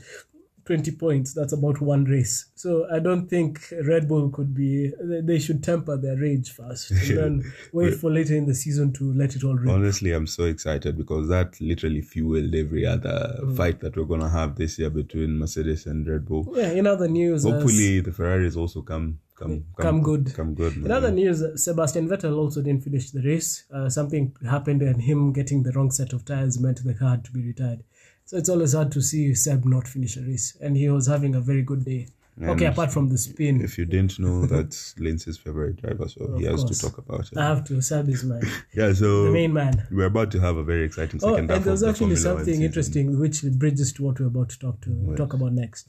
20 0.68 0.90
points. 0.92 1.32
That's 1.34 1.52
about 1.54 1.80
one 1.80 2.04
race. 2.04 2.34
So 2.54 2.86
I 2.92 2.98
don't 2.98 3.26
think 3.28 3.52
Red 3.92 4.06
Bull 4.10 4.28
could 4.36 4.54
be. 4.54 4.92
they- 5.10 5.22
They 5.30 5.38
should 5.44 5.60
temper 5.64 5.96
their 5.96 6.16
rage 6.16 6.48
first 6.52 6.90
and 6.90 7.18
then 7.20 7.32
wait 7.78 7.94
for 8.00 8.10
later 8.18 8.34
in 8.40 8.46
the 8.46 8.54
season 8.54 8.92
to 8.98 9.04
let 9.22 9.34
it 9.36 9.42
all 9.44 9.56
rip. 9.62 9.70
honestly 9.78 10.10
i'm 10.12 10.26
so 10.26 10.44
excited 10.54 10.92
because 11.02 11.24
that 11.34 11.48
literally 11.70 12.02
fueled 12.12 12.54
every 12.54 12.84
other 12.94 13.16
Mm. 13.42 13.56
fight 13.60 13.76
that 13.80 13.96
we're 13.96 14.10
gonna 14.12 14.28
have 14.40 14.50
this 14.62 14.72
year 14.80 14.90
between 14.90 15.30
mercedes 15.42 15.86
and 15.90 16.06
red 16.12 16.24
bull 16.28 16.44
Yeah, 16.56 16.72
in 16.80 16.86
other 16.94 17.08
news, 17.20 17.44
uh, 17.44 17.50
hopefully 17.50 18.00
the 18.00 18.12
ferraris 18.18 18.56
also 18.62 18.80
come 18.92 19.06
come 19.40 19.54
Come 19.86 20.02
good. 20.10 20.24
come 20.38 20.52
good 20.62 20.74
In 20.86 20.90
other 20.98 21.12
news, 21.20 21.38
Sebastian 21.66 22.08
Vettel 22.08 22.34
also 22.42 22.58
didn't 22.66 22.82
finish 22.88 23.06
the 23.16 23.22
race. 23.22 23.50
Uh, 23.76 23.88
something 23.98 24.24
happened, 24.54 24.82
and 24.82 24.98
him 25.10 25.20
getting 25.38 25.62
the 25.62 25.70
wrong 25.74 25.90
set 25.98 26.10
of 26.16 26.20
tires 26.30 26.58
meant 26.64 26.78
the 26.82 26.94
car 27.00 27.10
had 27.14 27.24
to 27.26 27.32
be 27.36 27.42
retired. 27.52 27.80
So 28.28 28.36
it's 28.36 28.50
always 28.50 28.74
hard 28.74 28.92
to 28.92 29.00
see 29.00 29.34
Seb 29.34 29.64
not 29.64 29.88
finish 29.88 30.18
a 30.18 30.20
race, 30.20 30.54
and 30.60 30.76
he 30.76 30.90
was 30.90 31.06
having 31.06 31.34
a 31.34 31.40
very 31.40 31.62
good 31.62 31.82
day. 31.82 32.08
okay, 32.42 32.66
apart 32.66 32.92
from 32.92 33.08
the 33.08 33.16
spin, 33.16 33.62
if 33.62 33.78
you 33.78 33.86
didn't 33.86 34.18
know 34.18 34.44
that's 34.46 34.94
lindsay's 34.98 35.38
favorite 35.38 35.76
driver 35.80 36.06
so 36.06 36.36
he 36.36 36.44
has 36.44 36.62
course. 36.62 36.78
to 36.78 36.86
talk 36.86 36.98
about 36.98 37.20
it 37.20 37.38
I 37.38 37.46
have 37.48 37.64
to. 37.64 37.80
Seb 37.80 38.08
is 38.10 38.22
my 38.24 38.40
yeah 38.74 38.92
so 38.92 39.24
the 39.24 39.30
main 39.32 39.54
man. 39.54 39.74
we're 39.90 40.04
about 40.14 40.30
to 40.32 40.40
have 40.40 40.56
a 40.58 40.62
very 40.62 40.84
exciting 40.84 41.18
second. 41.20 41.32
Oh, 41.32 41.36
second 41.36 41.50
and 41.50 41.50
half 41.50 41.64
there's 41.64 41.82
of 41.82 41.86
the 41.86 41.90
actually 41.90 42.16
Formula 42.16 42.44
something 42.44 42.62
interesting 42.62 43.18
which 43.18 43.42
bridges 43.62 43.92
to 43.94 44.04
what 44.04 44.20
we're 44.20 44.26
about 44.26 44.50
to 44.50 44.58
talk 44.58 44.80
to 44.82 45.16
talk 45.16 45.32
about 45.32 45.52
next. 45.52 45.88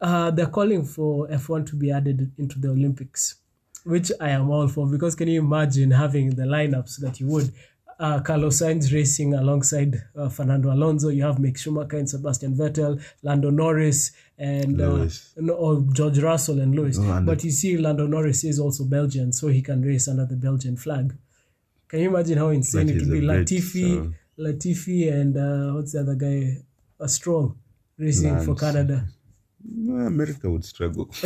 Uh, 0.00 0.30
they're 0.30 0.54
calling 0.58 0.84
for 0.84 1.26
F1 1.28 1.66
to 1.70 1.76
be 1.76 1.90
added 1.90 2.30
into 2.38 2.60
the 2.60 2.68
Olympics, 2.68 3.36
which 3.84 4.12
I 4.20 4.30
am 4.30 4.48
all 4.48 4.68
for 4.68 4.86
because 4.86 5.14
can 5.16 5.28
you 5.28 5.40
imagine 5.40 5.90
having 5.90 6.30
the 6.30 6.44
lineups 6.44 7.00
that 7.00 7.18
you 7.20 7.26
would? 7.26 7.52
Uh, 7.98 8.20
Carlos 8.20 8.60
Sainz 8.60 8.92
racing 8.92 9.34
alongside 9.34 10.02
uh, 10.16 10.28
Fernando 10.28 10.72
Alonso. 10.72 11.10
You 11.10 11.22
have 11.24 11.36
Mick 11.36 11.56
Schumacher 11.56 11.96
and 11.98 12.08
Sebastian 12.10 12.54
Vettel, 12.56 13.00
Lando 13.22 13.50
Norris, 13.50 14.10
and 14.36 14.80
uh, 14.80 15.06
no, 15.36 15.54
or 15.54 15.80
George 15.92 16.18
Russell 16.18 16.58
and 16.60 16.74
Lewis. 16.74 16.98
Oh, 17.00 17.22
but 17.24 17.44
you 17.44 17.50
see, 17.52 17.76
Lando 17.78 18.06
Norris 18.06 18.42
is 18.44 18.58
also 18.58 18.84
Belgian, 18.84 19.32
so 19.32 19.46
he 19.48 19.62
can 19.62 19.82
race 19.82 20.08
under 20.08 20.26
the 20.26 20.34
Belgian 20.36 20.76
flag. 20.76 21.16
Can 21.88 22.00
you 22.00 22.08
imagine 22.08 22.38
how 22.38 22.48
insane 22.48 22.88
it 22.88 22.96
would 22.96 23.10
be? 23.10 23.20
Latifi, 23.20 23.94
so- 23.94 24.12
Latifi, 24.42 25.12
and 25.12 25.36
uh, 25.36 25.74
what's 25.74 25.92
the 25.92 26.00
other 26.00 26.16
guy? 26.16 26.58
A 27.00 27.08
strong 27.08 27.56
racing 27.98 28.38
for 28.40 28.54
Lance. 28.54 28.60
Canada. 28.60 29.04
America 29.66 30.50
would 30.50 30.64
struggle. 30.64 31.08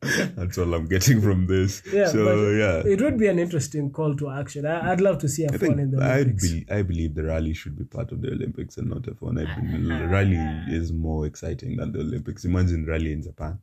That's 0.00 0.58
all 0.58 0.72
I'm 0.74 0.86
getting 0.86 1.20
from 1.20 1.46
this. 1.46 1.82
Yeah, 1.92 2.08
so 2.08 2.50
yeah, 2.50 2.82
It 2.84 3.00
would 3.00 3.18
be 3.18 3.26
an 3.28 3.38
interesting 3.38 3.90
call 3.90 4.14
to 4.16 4.30
action. 4.30 4.66
I, 4.66 4.92
I'd 4.92 5.00
love 5.00 5.18
to 5.18 5.28
see 5.28 5.44
I 5.44 5.48
F1 5.50 5.58
think 5.60 5.78
in 5.78 5.90
the 5.90 6.02
I 6.02 6.14
Olympics. 6.20 6.50
be, 6.50 6.66
I 6.70 6.82
believe 6.82 7.14
the 7.14 7.24
rally 7.24 7.54
should 7.54 7.76
be 7.76 7.84
part 7.84 8.12
of 8.12 8.22
the 8.22 8.28
Olympics 8.32 8.76
and 8.78 8.88
not 8.88 9.02
F1. 9.02 9.46
I 9.46 9.60
believe 9.60 9.88
the 9.88 10.08
rally 10.08 10.38
is 10.74 10.92
more 10.92 11.26
exciting 11.26 11.76
than 11.76 11.92
the 11.92 12.00
Olympics. 12.00 12.44
Imagine 12.44 12.86
rally 12.86 13.12
in 13.12 13.22
Japan. 13.22 13.58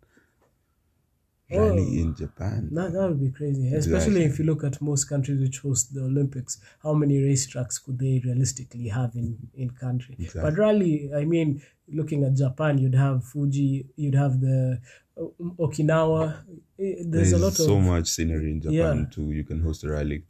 Rally 1.51 2.01
in 2.01 2.15
Japan. 2.15 2.69
That, 2.71 2.93
that 2.93 3.07
would 3.09 3.19
be 3.19 3.31
crazy, 3.31 3.73
especially 3.73 4.23
if 4.23 4.37
you 4.39 4.45
look 4.45 4.63
at 4.63 4.81
most 4.81 5.05
countries 5.05 5.39
which 5.41 5.59
host 5.59 5.93
the 5.93 6.01
Olympics. 6.03 6.59
How 6.83 6.93
many 6.93 7.19
racetracks 7.21 7.83
could 7.83 7.97
they 7.99 8.21
realistically 8.23 8.87
have 8.89 9.15
in 9.15 9.37
in 9.55 9.69
country? 9.71 10.15
Exactly. 10.19 10.41
But 10.51 10.57
rally, 10.59 11.11
I 11.15 11.25
mean, 11.25 11.61
looking 11.91 12.23
at 12.23 12.35
Japan, 12.35 12.77
you'd 12.77 12.95
have 12.95 13.23
Fuji, 13.23 13.87
you'd 13.95 14.15
have 14.15 14.39
the 14.41 14.79
uh, 15.17 15.23
Okinawa. 15.57 16.43
There's, 16.77 17.05
There's 17.07 17.33
a 17.33 17.37
lot 17.39 17.53
so 17.53 17.75
of 17.77 17.83
much 17.83 18.07
scenery 18.07 18.51
in 18.51 18.61
Japan 18.61 18.97
Yeah. 18.99 19.05
too. 19.11 19.31
You 19.31 19.43
can 19.43 19.61
host 19.61 19.83
a 19.83 19.89
rally 19.89 20.23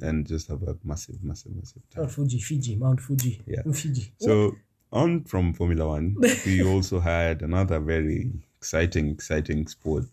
and 0.00 0.26
just 0.26 0.48
have 0.48 0.62
a 0.62 0.76
massive, 0.82 1.22
massive, 1.22 1.54
massive 1.54 1.82
time. 1.90 2.04
not 2.04 2.12
Fuji, 2.12 2.38
Fiji, 2.40 2.76
Mount 2.76 3.00
Fuji, 3.00 3.42
Yeah. 3.46 3.62
Fiji. 3.72 4.12
So 4.18 4.56
on 4.92 5.24
from 5.24 5.52
Formula 5.52 5.86
One, 5.86 6.16
we 6.46 6.62
also 6.72 6.98
had 7.00 7.42
another 7.42 7.78
very 7.78 8.32
exciting, 8.60 9.06
exciting 9.16 9.66
sport 9.66 10.04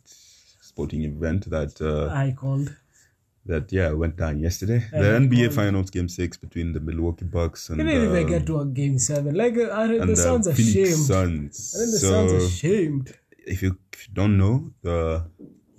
sporting 0.62 1.04
event 1.04 1.42
that 1.50 1.74
uh, 1.82 2.08
I 2.26 2.28
called. 2.42 2.68
that 3.52 3.66
yeah 3.78 3.90
went 4.04 4.16
down 4.24 4.36
yesterday. 4.48 4.80
And 4.94 5.04
the 5.04 5.10
I 5.16 5.20
NBA 5.20 5.44
called- 5.48 5.56
Finals 5.62 5.90
Game 5.96 6.10
Six 6.20 6.30
between 6.46 6.68
the 6.76 6.80
Milwaukee 6.90 7.26
Bucks 7.38 7.70
and 7.70 7.80
They 7.80 7.84
didn't 7.86 8.10
even 8.10 8.26
uh, 8.26 8.30
get 8.34 8.46
to 8.50 8.60
a 8.60 8.66
game 8.82 8.98
seven. 9.00 9.32
Like 9.44 9.58
uh, 9.58 9.70
I, 9.82 9.88
the 9.88 10.06
the 10.14 10.16
Suns 10.28 10.46
Phoenix 10.58 10.70
ashamed. 10.76 11.06
Suns. 11.14 11.54
I 11.76 11.78
think 11.80 11.92
the 11.96 12.00
so 12.00 12.12
Suns 12.14 12.44
ashamed. 12.52 13.06
if 13.54 13.58
you, 13.64 13.70
if 13.94 14.00
you 14.08 14.14
don't 14.20 14.38
know 14.44 14.56
the 14.82 15.00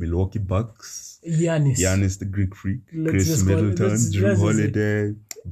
Milwaukee 0.01 0.39
Bucks, 0.55 1.21
Giannis. 1.27 1.79
Giannis 1.85 2.19
the 2.23 2.25
Greek 2.37 2.55
Freak, 2.61 2.81
Let's 2.95 3.13
Khris 3.13 3.45
Middleton, 3.51 3.97
Jrue 4.17 4.37
Holiday, 4.45 5.01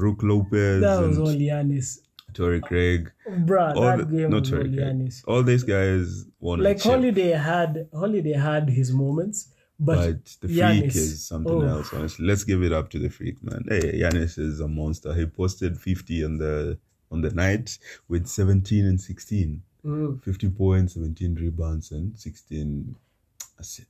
Brook 0.00 0.22
Lopez, 0.22 0.80
That 0.86 1.00
was 1.06 1.18
all 1.18 1.34
Giannis. 1.46 1.88
Torrey 2.36 2.60
Craig. 2.60 3.12
Bruh, 3.28 3.74
All 3.74 3.82
that 3.82 3.98
the- 3.98 4.16
game 4.16 4.30
not 4.30 4.44
Torrey 4.44 4.74
Craig. 4.74 5.12
All 5.26 5.42
these 5.42 5.64
guys 5.64 6.26
won 6.40 6.60
Like. 6.60 6.80
Holiday 6.82 7.30
had 7.30 7.88
Holiday 7.92 8.32
had 8.34 8.68
his 8.68 8.92
moments, 8.92 9.48
but, 9.78 9.96
but 9.96 10.24
the 10.40 10.48
freak 10.48 10.58
Giannis, 10.58 10.96
is 10.96 11.26
something 11.26 11.62
oh. 11.62 11.68
else. 11.68 11.92
Honestly, 11.92 12.26
let's 12.26 12.44
give 12.44 12.62
it 12.62 12.72
up 12.72 12.90
to 12.90 12.98
the 12.98 13.08
freak, 13.08 13.42
man. 13.42 13.64
Hey, 13.68 14.00
Giannis 14.00 14.38
is 14.38 14.60
a 14.60 14.68
monster. 14.68 15.14
He 15.14 15.26
posted 15.26 15.78
fifty 15.78 16.24
on 16.24 16.38
the 16.38 16.78
on 17.10 17.22
the 17.22 17.30
night 17.30 17.78
with 18.08 18.26
seventeen 18.26 18.86
and 18.86 19.00
sixteen. 19.00 19.62
Mm. 19.84 20.20
50 20.24 20.50
points, 20.50 20.94
17 20.94 21.36
rebounds, 21.36 21.92
and 21.92 22.18
16. 22.18 22.96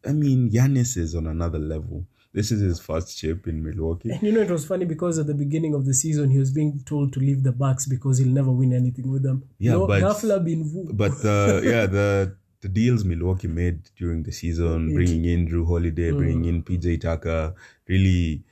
I 0.07 0.13
mean, 0.13 0.51
Giannis 0.51 0.99
is 0.99 1.15
on 1.15 1.27
another 1.27 1.59
level. 1.59 2.05
This 2.37 2.53
is 2.53 2.61
his 2.61 2.79
first 2.79 3.17
chip 3.19 3.47
in 3.51 3.63
Milwaukee. 3.67 4.11
And 4.11 4.23
you 4.23 4.31
know, 4.31 4.43
it 4.43 4.51
was 4.51 4.67
funny 4.67 4.85
because 4.85 5.19
at 5.19 5.27
the 5.27 5.39
beginning 5.45 5.73
of 5.75 5.87
the 5.87 5.95
season, 5.95 6.29
he 6.31 6.39
was 6.39 6.51
being 6.51 6.73
told 6.85 7.15
to 7.15 7.21
leave 7.21 7.43
the 7.43 7.53
Bucks 7.53 7.87
because 7.87 8.19
he'll 8.19 8.37
never 8.41 8.51
win 8.51 8.75
anything 8.75 9.11
with 9.11 9.23
them. 9.23 9.45
Yeah, 9.59 9.73
no, 9.73 9.87
but- 9.87 10.03
Gafla 10.03 10.45
bin 10.45 10.65
Vu. 10.71 10.91
But 10.93 11.25
uh, 11.25 11.61
yeah, 11.73 11.87
the 11.87 12.37
the 12.61 12.69
deals 12.69 13.05
Milwaukee 13.05 13.49
made 13.49 13.89
during 13.97 14.23
the 14.23 14.33
season, 14.33 14.93
bringing 14.95 15.25
in 15.25 15.49
Jrue 15.49 15.67
Holiday, 15.67 16.11
bringing 16.11 16.45
in 16.45 16.63
PJ 16.63 17.01
Tucker, 17.01 17.55
really 17.89 18.43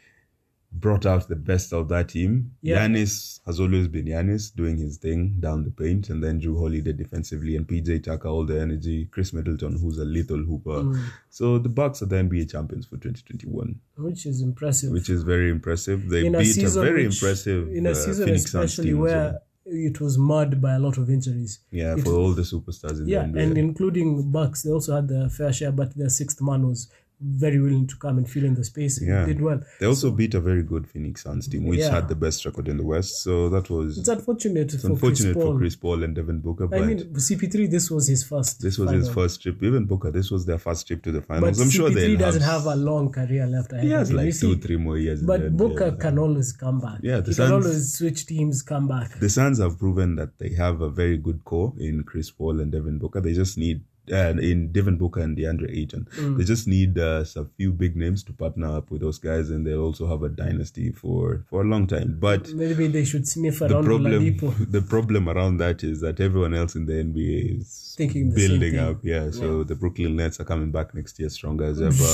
brought 0.77 1.07
out 1.07 1.29
the 1.29 1.37
best 1.37 1.73
of 1.73 1.89
that 1.89 2.09
team. 2.09 2.51
Yeah. 2.61 2.79
Giannis 2.87 3.41
has 3.47 3.61
always 3.61 3.87
been 3.89 4.07
Giannis 4.07 4.55
doing 4.55 4.77
his 4.77 4.97
thing 4.99 5.37
down 5.41 5.65
the 5.65 5.71
paint, 5.71 6.11
and 6.11 6.23
then 6.23 6.41
Jrue 6.41 6.59
Holiday 6.59 6.93
defensively, 6.93 7.57
and 7.57 7.67
PJ 7.67 8.03
Tucker 8.05 8.29
all 8.29 8.45
the 8.45 8.61
energy. 8.61 9.07
Khris 9.07 9.33
Middleton, 9.33 9.79
who's 9.81 9.99
a 9.99 10.05
lethal 10.05 10.39
hooper. 10.39 10.83
Mm. 10.83 11.01
So 11.31 11.59
the 11.59 11.69
Bucks 11.69 12.03
are 12.03 12.07
the 12.07 12.17
NBA 12.17 12.51
champions 12.51 12.87
for 12.87 12.97
2021, 12.97 13.81
which 13.99 14.27
is 14.27 14.43
impressive. 14.43 14.91
which 14.91 15.09
is 15.09 15.23
very 15.23 15.51
impressive. 15.51 16.09
They 16.09 16.27
in 16.27 16.33
beat 16.33 16.41
a, 16.41 16.45
season 16.45 16.83
very 16.85 17.07
which- 17.07 17.23
impressive 17.23 17.69
in 17.69 17.87
a 17.87 17.91
uh, 17.91 17.95
season 17.95 18.27
Phoenix 18.27 18.45
especially 18.47 18.95
where 18.95 19.41
it 19.67 19.99
was 20.01 20.19
marred 20.19 20.61
by 20.61 20.75
a 20.75 20.79
lot 20.79 20.99
of 20.99 21.09
injuries. 21.09 21.61
Yeah, 21.71 21.95
it- 21.97 22.05
for 22.05 22.13
all 22.13 22.33
the 22.33 22.43
superstars 22.43 23.01
in 23.01 23.09
Yeah, 23.09 23.23
the 23.27 23.29
NBA. 23.39 23.43
and 23.43 23.59
including 23.59 24.31
Bucks, 24.31 24.63
they 24.63 24.71
also 24.71 24.97
had 24.97 25.09
their 25.09 25.29
fair 25.29 25.53
share, 25.53 25.73
but 25.73 25.97
their 25.97 26.11
sixth 26.11 26.43
man 26.43 26.67
was 26.67 26.89
very 27.21 27.59
willing 27.61 27.87
to 27.87 27.97
come 27.97 28.19
and 28.19 28.29
fill 28.29 28.45
in 28.45 28.55
the 28.55 28.65
space. 28.65 28.99
and 28.99 29.09
Yeah. 29.09 29.25
did 29.27 29.41
well. 29.41 29.61
They 29.81 29.87
also 29.87 30.11
beat 30.11 30.35
a 30.35 30.41
very 30.41 30.63
good 30.63 30.87
Phoenix 30.87 31.23
Suns 31.23 31.49
team, 31.49 31.67
which 31.67 31.81
Yeah. 31.81 31.95
had 31.95 32.09
the 32.09 32.15
best 32.15 32.45
record 32.45 32.69
in 32.69 32.77
the 32.77 32.85
West. 32.85 33.23
So 33.23 33.49
that 33.51 33.71
was 33.71 33.99
It's 33.99 34.09
unfortunate 34.09 34.73
for 34.73 34.89
unfortunate 34.89 35.33
Chris 35.35 35.45
Paul. 35.45 35.53
for 35.53 35.59
Chris 35.59 35.77
Paul 35.77 36.03
and 36.03 36.15
Devin 36.15 36.41
Booker. 36.41 36.67
But 36.67 36.83
I 36.83 36.87
mean, 36.87 36.99
CP3, 37.15 37.67
this 37.67 37.91
was 37.91 38.09
his 38.09 38.25
first. 38.25 38.61
this 38.61 38.79
was 38.79 38.91
his 38.91 39.09
first 39.09 39.41
trip. 39.43 39.63
Even 39.63 39.85
Booker, 39.87 40.11
this 40.11 40.31
was 40.31 40.45
their 40.47 40.59
first 40.59 40.87
trip 40.87 41.03
to 41.05 41.13
the 41.13 41.21
But 41.21 41.29
finals. 41.29 41.61
I'm 41.61 41.69
CP3 41.69 41.73
sure 41.77 41.91
they 41.91 42.17
doesn't 42.17 42.43
have 42.43 42.67
a 42.67 42.77
long 42.77 43.11
career 43.11 43.47
left 43.47 43.73
ahead. 43.73 43.85
He 43.85 43.91
has 43.91 44.13
like 44.13 44.37
two, 44.39 44.57
three 44.57 44.77
more 44.77 44.99
years. 44.99 45.23
But. 45.23 45.57
Booker 45.57 45.93
can 45.93 46.19
always 46.19 46.53
come 46.53 46.81
back. 46.81 47.01
Yeah, 47.03 47.21
the 47.21 47.31
he 47.31 47.37
can 47.37 47.53
always 47.53 47.95
switch 47.95 48.27
teams, 48.27 48.63
come 48.63 48.89
back. 48.89 49.19
the 49.21 49.29
Suns 49.29 49.59
have 49.59 49.79
proven 49.79 50.17
that 50.17 50.39
they 50.39 50.51
have 50.55 50.81
a 50.81 50.91
very 50.91 51.17
good 51.17 51.45
core 51.45 51.73
in 51.79 52.03
Chris 52.03 52.31
Paul 52.31 52.61
and 52.61 52.71
Devin 52.73 52.99
Booker. 52.99 53.21
They 53.21 53.33
just 53.35 53.57
need 53.57 53.83
and 54.11 54.39
in 54.41 54.71
Devin 54.73 54.97
Booker 54.97 55.21
and 55.21 55.37
DeAndre 55.37 55.71
Ayton, 55.77 56.07
Mm. 56.19 56.37
they 56.39 56.45
just 56.45 56.67
need 56.69 56.99
uh, 56.99 57.25
a 57.37 57.45
few 57.57 57.73
big 57.73 57.97
names 57.97 58.23
to 58.25 58.33
partner 58.33 58.77
up 58.77 58.91
with 58.91 59.01
those 59.01 59.19
guys, 59.19 59.51
and 59.51 59.67
they'll 59.67 59.83
also 59.83 60.07
have 60.07 60.23
a 60.23 60.29
dynasty 60.29 60.91
for 60.93 61.45
for 61.49 61.63
a 61.63 61.65
long 61.65 61.87
time. 61.87 62.17
But 62.21 62.53
Maybe 62.55 62.87
they 62.89 63.05
should 63.05 63.27
sniff 63.27 63.59
the 63.61 63.67
around 63.67 63.85
problem 63.85 64.13
Oladipo. 64.13 64.71
the 64.71 64.83
problem 64.83 65.29
around 65.29 65.59
that 65.59 65.83
is 65.83 66.01
that 66.01 66.21
everyone 66.21 66.55
else 66.55 66.75
in 66.75 66.87
the 66.87 66.95
NBA 66.95 67.61
is 67.61 67.95
Thinking 67.97 68.31
the 68.31 68.41
same 68.41 68.49
building 68.61 68.79
up. 68.79 68.99
Yeah, 69.03 69.31
so 69.31 69.65
the 69.65 69.75
Brooklyn 69.75 70.17
Nets 70.17 70.41
are 70.41 70.45
coming 70.45 70.71
back 70.71 70.95
next 70.95 71.19
year 71.19 71.29
stronger 71.29 71.65
as 71.65 71.81
ever. 71.81 72.13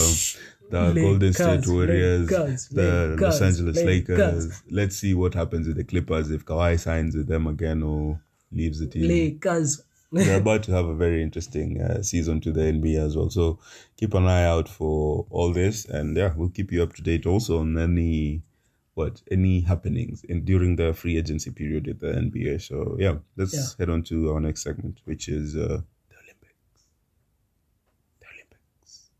The 0.70 0.92
Golden 0.94 1.32
State 1.32 1.66
Warriors, 1.66 2.30
Lakers, 2.30 2.68
the 2.68 3.16
Los 3.18 3.40
Angeles 3.42 3.76
Lakers. 3.82 4.18
Lakers. 4.18 4.62
Let's 4.70 4.96
see 4.96 5.14
what 5.14 5.34
happens 5.34 5.66
with 5.66 5.76
the 5.76 5.84
Clippers 5.84 6.30
if 6.30 6.44
Kawhi 6.44 6.78
signs 6.78 7.16
with 7.16 7.26
them 7.26 7.48
again 7.48 7.82
or 7.82 8.20
leaves 8.52 8.78
the 8.78 8.86
team. 8.86 9.08
Lakers. 9.08 9.82
They're 10.12 10.38
about 10.40 10.62
to 10.64 10.72
have 10.72 10.86
a 10.86 10.94
very 10.94 11.22
interesting 11.22 11.80
uh, 11.80 12.02
season 12.02 12.40
to 12.42 12.52
the 12.52 12.66
NBA 12.68 13.00
as 13.00 13.16
well. 13.16 13.30
So 13.30 13.58
keep 13.96 14.14
an 14.14 14.26
eye 14.26 14.44
out 14.44 14.68
for 14.68 15.26
all 15.30 15.52
this, 15.52 15.84
and 15.84 16.16
yeah, 16.16 16.34
we'll 16.36 16.50
keep 16.50 16.72
you 16.72 16.82
up 16.82 16.94
to 16.94 17.02
date 17.02 17.26
also 17.26 17.58
on 17.60 17.78
any 17.78 18.42
what 18.94 19.22
any 19.30 19.60
happenings 19.62 20.24
in 20.24 20.44
during 20.44 20.76
the 20.76 20.92
free 20.92 21.16
agency 21.16 21.50
period 21.50 21.88
at 21.88 22.00
the 22.00 22.08
NBA. 22.16 22.58
So 22.58 22.96
yeah, 22.98 23.18
let's 23.36 23.54
Yeah. 23.54 23.66
head 23.78 23.90
on 23.90 24.02
to 24.04 24.32
our 24.32 24.40
next 24.40 24.62
segment, 24.62 25.00
which 25.04 25.28
is 25.28 25.56
uh, 25.56 25.82
the 26.08 26.16
Olympics. 26.16 26.88
The 28.20 28.26
Olympics. 28.28 29.10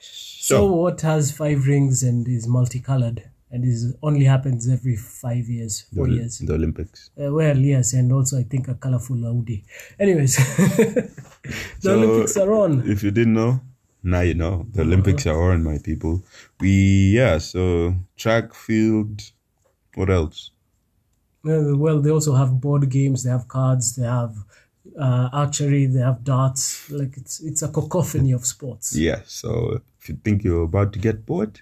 So 0.00 0.66
what 0.72 1.00
has 1.02 1.30
five 1.30 1.66
rings 1.66 2.02
and 2.02 2.26
is 2.26 2.46
multicolored 2.48 3.30
and 3.50 3.64
this 3.64 3.94
only 4.02 4.24
happens 4.24 4.68
every 4.68 4.96
five 4.96 5.48
years, 5.48 5.82
four 5.94 6.06
Ol- 6.06 6.14
years? 6.14 6.38
the 6.38 6.54
Olympics. 6.54 7.10
Uh, 7.20 7.32
well, 7.32 7.56
yes, 7.56 7.92
and 7.94 8.12
also 8.12 8.38
I 8.38 8.42
think 8.44 8.68
a 8.68 8.74
colorful 8.74 9.24
Audi. 9.26 9.64
Anyways, 9.98 10.36
the 10.76 11.10
So, 11.80 11.94
Olympics 11.94 12.36
are 12.36 12.52
on. 12.52 12.82
If 12.90 13.02
you 13.02 13.10
didn't 13.10 13.34
know, 13.34 13.60
now 14.02 14.20
you 14.20 14.34
know. 14.34 14.66
The 14.72 14.82
Olympics 14.82 15.26
are 15.26 15.40
on, 15.52 15.62
my 15.64 15.78
people. 15.78 16.22
We 16.60 17.12
yeah. 17.16 17.38
So 17.38 17.94
track, 18.16 18.54
field. 18.54 19.22
What 19.94 20.10
else? 20.10 20.50
Uh, 21.46 21.76
well, 21.76 22.00
they 22.00 22.10
also 22.10 22.34
have 22.34 22.60
board 22.60 22.88
games. 22.90 23.22
They 23.24 23.30
have 23.30 23.48
cards. 23.48 23.96
They 23.96 24.04
have 24.06 24.34
uh, 24.98 25.28
archery. 25.32 25.86
They 25.86 26.00
have 26.00 26.22
darts. 26.24 26.90
Like 26.90 27.16
it's 27.16 27.40
it's 27.40 27.62
a 27.62 27.68
cacophony 27.68 28.32
of 28.32 28.44
sports. 28.44 28.94
Yeah, 28.96 29.22
so 29.26 29.80
if 30.00 30.08
you 30.08 30.18
think 30.24 30.44
you're 30.44 30.64
about 30.64 30.92
to 30.94 30.98
get 30.98 31.24
bored, 31.26 31.60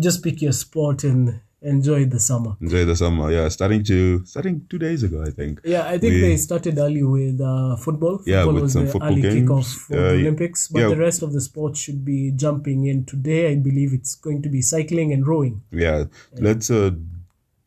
just 0.00 0.22
pick 0.22 0.40
your 0.42 0.52
sport 0.52 1.04
and 1.04 1.40
enjoy 1.62 2.06
the 2.06 2.18
summer. 2.18 2.56
enjoy 2.60 2.84
the 2.86 2.96
summer. 2.96 3.30
Yeah, 3.30 3.48
starting 3.50 3.82
to 3.84 4.24
starting 4.24 4.66
two 4.70 4.78
days 4.78 5.02
ago, 5.02 5.22
I 5.26 5.30
think. 5.30 5.60
Yeah, 5.64 5.84
I 5.86 5.98
think 5.98 6.14
We- 6.14 6.20
they 6.22 6.36
started 6.36 6.78
early 6.78 7.02
with 7.02 7.40
uh, 7.40 7.76
football. 7.76 8.18
Football 8.18 8.32
Yeah, 8.34 8.44
with 8.46 8.62
was 8.62 8.72
some 8.72 8.86
the 8.86 8.92
football 8.92 9.10
early 9.12 9.22
games. 9.22 9.48
kickoff 9.48 9.66
for 9.86 9.96
Uh, 9.98 10.12
the 10.12 10.20
Olympics, 10.24 10.68
but 10.68 10.80
yeah. 10.80 10.88
the 10.88 10.96
rest 10.96 11.22
of 11.22 11.32
the 11.34 11.40
sports 11.40 11.78
should 11.80 12.02
be 12.04 12.30
jumping 12.44 12.86
in 12.86 13.04
today. 13.04 13.52
I 13.52 13.56
believe 13.56 13.92
it's 13.92 14.14
going 14.14 14.40
to 14.42 14.48
be 14.48 14.62
cycling 14.62 15.12
and 15.12 15.26
rowing. 15.26 15.60
Yeah, 15.70 16.04
let's 16.48 16.70
uh, 16.70 16.92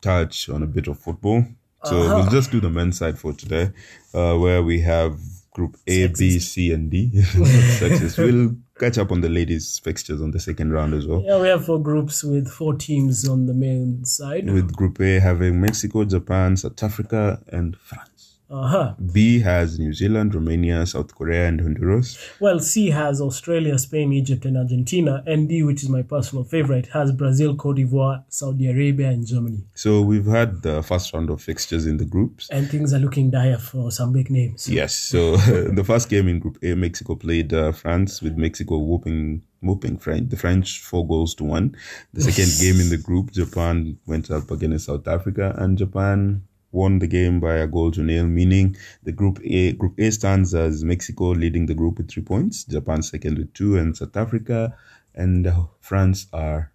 touch 0.00 0.48
on 0.48 0.62
a 0.62 0.66
bit 0.66 0.88
of 0.88 0.98
football. 0.98 1.44
So 1.84 1.94
Uh-huh. 2.02 2.14
we'll 2.16 2.30
just 2.30 2.50
do 2.50 2.60
the 2.60 2.70
men's 2.70 2.96
side 2.98 3.16
for 3.18 3.32
today, 3.32 3.70
uh, 4.14 4.34
where 4.38 4.62
we 4.62 4.80
have 4.80 5.12
Group 5.52 5.76
A, 5.86 6.08
B, 6.08 6.40
C, 6.40 6.72
and 6.72 6.90
D. 6.90 7.10
Sexist. 7.78 8.18
We'll 8.24 8.56
catch 8.78 8.98
up 8.98 9.12
on 9.12 9.20
the 9.20 9.28
ladies' 9.28 9.78
fixtures 9.78 10.20
on 10.20 10.30
the 10.32 10.40
second 10.40 10.72
round 10.72 10.94
as 10.94 11.06
well. 11.06 11.22
Yeah, 11.24 11.40
we 11.40 11.48
have 11.48 11.64
four 11.64 11.82
groups 11.82 12.24
with 12.24 12.48
four 12.48 12.74
teams 12.74 13.28
on 13.28 13.46
the 13.46 13.54
main 13.54 14.04
side. 14.04 14.50
With 14.50 14.74
Group 14.74 15.00
A 15.00 15.20
having 15.20 15.60
Mexico, 15.60 16.04
Japan, 16.04 16.56
South 16.56 16.82
Africa, 16.82 17.40
and 17.48 17.76
France. 17.76 18.33
Uh-huh. 18.50 18.94
B 19.12 19.40
has 19.40 19.78
New 19.78 19.92
Zealand, 19.92 20.34
Romania, 20.34 20.86
South 20.86 21.14
Korea, 21.14 21.48
and 21.48 21.60
Honduras. 21.60 22.18
Well, 22.40 22.60
C 22.60 22.90
has 22.90 23.20
Australia, 23.20 23.78
Spain, 23.78 24.12
Egypt, 24.12 24.44
and 24.44 24.56
Argentina. 24.56 25.22
And 25.26 25.48
D, 25.48 25.62
which 25.62 25.82
is 25.82 25.88
my 25.88 26.02
personal 26.02 26.44
favorite, 26.44 26.86
has 26.88 27.10
Brazil, 27.12 27.56
Cote 27.56 27.76
d'Ivoire, 27.76 28.24
Saudi 28.28 28.68
Arabia, 28.68 29.08
and 29.08 29.26
Germany. 29.26 29.64
So 29.74 30.02
we've 30.02 30.26
had 30.26 30.62
the 30.62 30.82
first 30.82 31.12
round 31.14 31.30
of 31.30 31.40
fixtures 31.40 31.86
in 31.86 31.96
the 31.96 32.04
groups. 32.04 32.48
And 32.50 32.68
things 32.68 32.92
are 32.92 32.98
looking 32.98 33.30
dire 33.30 33.58
for 33.58 33.90
some 33.90 34.12
big 34.12 34.30
names. 34.30 34.68
Yes. 34.68 34.94
So 34.94 35.36
the 35.80 35.84
first 35.84 36.08
game 36.08 36.28
in 36.28 36.38
Group 36.38 36.58
A, 36.62 36.74
Mexico 36.74 37.16
played 37.16 37.52
uh, 37.52 37.72
France 37.72 38.20
with 38.20 38.36
Mexico 38.36 38.78
whooping 38.78 39.42
whooping 39.62 39.96
French 39.96 40.28
the 40.28 40.36
French 40.36 40.80
four 40.80 41.06
goals 41.06 41.34
to 41.36 41.44
one. 41.44 41.74
The 42.12 42.20
second 42.20 42.52
game 42.60 42.80
in 42.80 42.90
the 42.90 43.02
group, 43.02 43.32
Japan 43.32 43.98
went 44.06 44.30
up 44.30 44.50
against 44.50 44.86
South 44.86 45.08
Africa, 45.08 45.54
and 45.56 45.78
Japan 45.78 46.42
won 46.74 46.98
the 46.98 47.06
game 47.06 47.40
by 47.40 47.54
a 47.54 47.66
goal 47.66 47.90
to 47.92 48.02
nil. 48.02 48.26
Meaning 48.26 48.76
the 49.04 49.12
Group 49.12 49.38
A 49.44 49.72
Group 49.72 49.98
A 49.98 50.10
stands 50.10 50.54
as 50.54 50.84
Mexico 50.84 51.30
leading 51.30 51.66
the 51.66 51.74
group 51.74 51.98
with 51.98 52.08
three 52.10 52.22
points, 52.24 52.64
Japan 52.64 53.02
second 53.02 53.38
with 53.38 53.52
two, 53.54 53.78
and 53.78 53.96
South 53.96 54.16
Africa 54.16 54.74
and 55.14 55.46
France 55.80 56.26
are 56.32 56.70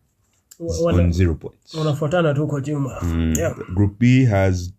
Wana- 0.59 1.03
on 1.03 1.13
zero 1.13 1.35
points. 1.35 1.73
wanafuatana 1.73 2.33
tu 2.33 2.47
kwa 2.47 2.61
nyuma. 2.61 3.01
Yeah. 3.37 3.55
Group 3.75 3.99
B 3.99 4.25
has 4.25 4.71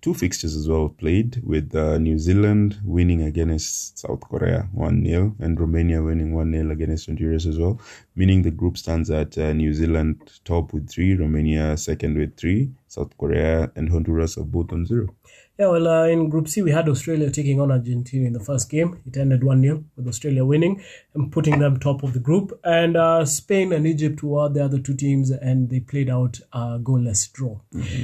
two 0.00 0.14
fixtures 0.14 0.56
as 0.56 0.66
well 0.68 0.88
played, 0.88 1.42
with 1.46 1.74
uh, 1.74 1.98
New 1.98 2.18
Zealand 2.18 2.78
winning 2.86 3.22
against 3.22 3.98
South 3.98 4.20
Korea 4.20 4.66
1 4.74 5.04
0 5.04 5.34
and 5.40 5.60
Romania 5.60 6.02
winning 6.02 6.32
1 6.34 6.52
0 6.52 6.70
against 6.70 7.06
Honduras 7.06 7.46
as 7.46 7.58
well, 7.58 7.78
meaning 8.16 8.42
the 8.42 8.50
group 8.50 8.78
stands 8.78 9.10
at 9.10 9.36
uh, 9.36 9.52
New 9.52 9.74
Zealand 9.74 10.16
top 10.44 10.72
with 10.72 10.88
three, 10.88 11.14
Romania 11.14 11.76
second 11.76 12.16
with 12.16 12.34
three, 12.36 12.70
South 12.90 13.16
Korea 13.16 13.70
and 13.76 13.88
Honduras 13.88 14.36
are 14.36 14.44
both 14.44 14.72
on 14.72 14.84
zero. 14.84 15.14
Yeah, 15.56 15.68
well, 15.68 15.86
uh, 15.86 16.06
in 16.08 16.28
Group 16.28 16.48
C, 16.48 16.60
we 16.60 16.72
had 16.72 16.88
Australia 16.88 17.30
taking 17.30 17.60
on 17.60 17.70
Argentina 17.70 18.26
in 18.26 18.32
the 18.32 18.40
first 18.40 18.68
game. 18.68 19.00
It 19.06 19.16
ended 19.16 19.44
1 19.44 19.62
0 19.62 19.84
with 19.94 20.08
Australia 20.08 20.44
winning 20.44 20.82
and 21.14 21.30
putting 21.30 21.60
them 21.60 21.78
top 21.78 22.02
of 22.02 22.14
the 22.14 22.18
group. 22.18 22.58
And 22.64 22.96
uh, 22.96 23.24
Spain 23.26 23.72
and 23.72 23.86
Egypt 23.86 24.24
were 24.24 24.48
the 24.48 24.64
other 24.64 24.80
two 24.80 24.94
teams, 24.94 25.30
and 25.30 25.70
they 25.70 25.78
played 25.78 26.10
out 26.10 26.40
a 26.52 26.80
goalless 26.80 27.32
draw. 27.32 27.60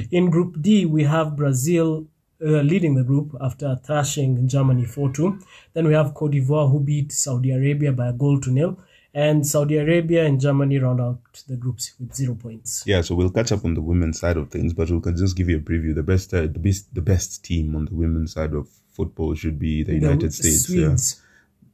In 0.09 0.29
Group 0.29 0.61
D, 0.61 0.85
we 0.85 1.03
have 1.03 1.35
Brazil. 1.35 2.07
Uh, 2.39 2.61
leading 2.61 2.93
the 2.93 3.03
group 3.03 3.35
after 3.41 3.79
thrashing 3.83 4.47
Germany 4.47 4.85
4 4.85 5.11
2. 5.11 5.39
Then 5.73 5.87
we 5.87 5.95
have 5.95 6.13
Cote 6.13 6.33
d'Ivoire, 6.33 6.69
who 6.69 6.79
beat 6.79 7.11
Saudi 7.11 7.49
Arabia 7.49 7.91
by 7.91 8.09
a 8.09 8.13
goal 8.13 8.39
to 8.41 8.51
nil. 8.51 8.77
And 9.13 9.45
Saudi 9.45 9.77
Arabia 9.77 10.25
and 10.25 10.39
Germany 10.39 10.77
round 10.79 11.01
out 11.01 11.19
the 11.47 11.55
groups 11.55 11.93
with 11.99 12.13
zero 12.13 12.35
points. 12.35 12.83
Yeah, 12.85 13.01
so 13.01 13.15
we'll 13.15 13.29
catch 13.29 13.51
up 13.51 13.65
on 13.65 13.73
the 13.73 13.81
women's 13.81 14.19
side 14.19 14.37
of 14.37 14.49
things, 14.49 14.73
but 14.73 14.89
we 14.89 15.01
can 15.01 15.17
just 15.17 15.35
give 15.35 15.49
you 15.49 15.57
a 15.57 15.61
preview. 15.61 15.95
The 15.95 16.03
best, 16.03 16.33
uh, 16.33 16.41
the 16.41 16.59
best, 16.59 16.93
the 16.93 17.01
best 17.01 17.43
team 17.43 17.75
on 17.75 17.85
the 17.85 17.95
women's 17.95 18.33
side 18.33 18.53
of 18.53 18.69
football 18.91 19.33
should 19.35 19.57
be 19.59 19.83
the 19.83 19.93
United 19.93 20.31
The 20.31 20.31
States. 20.31 21.21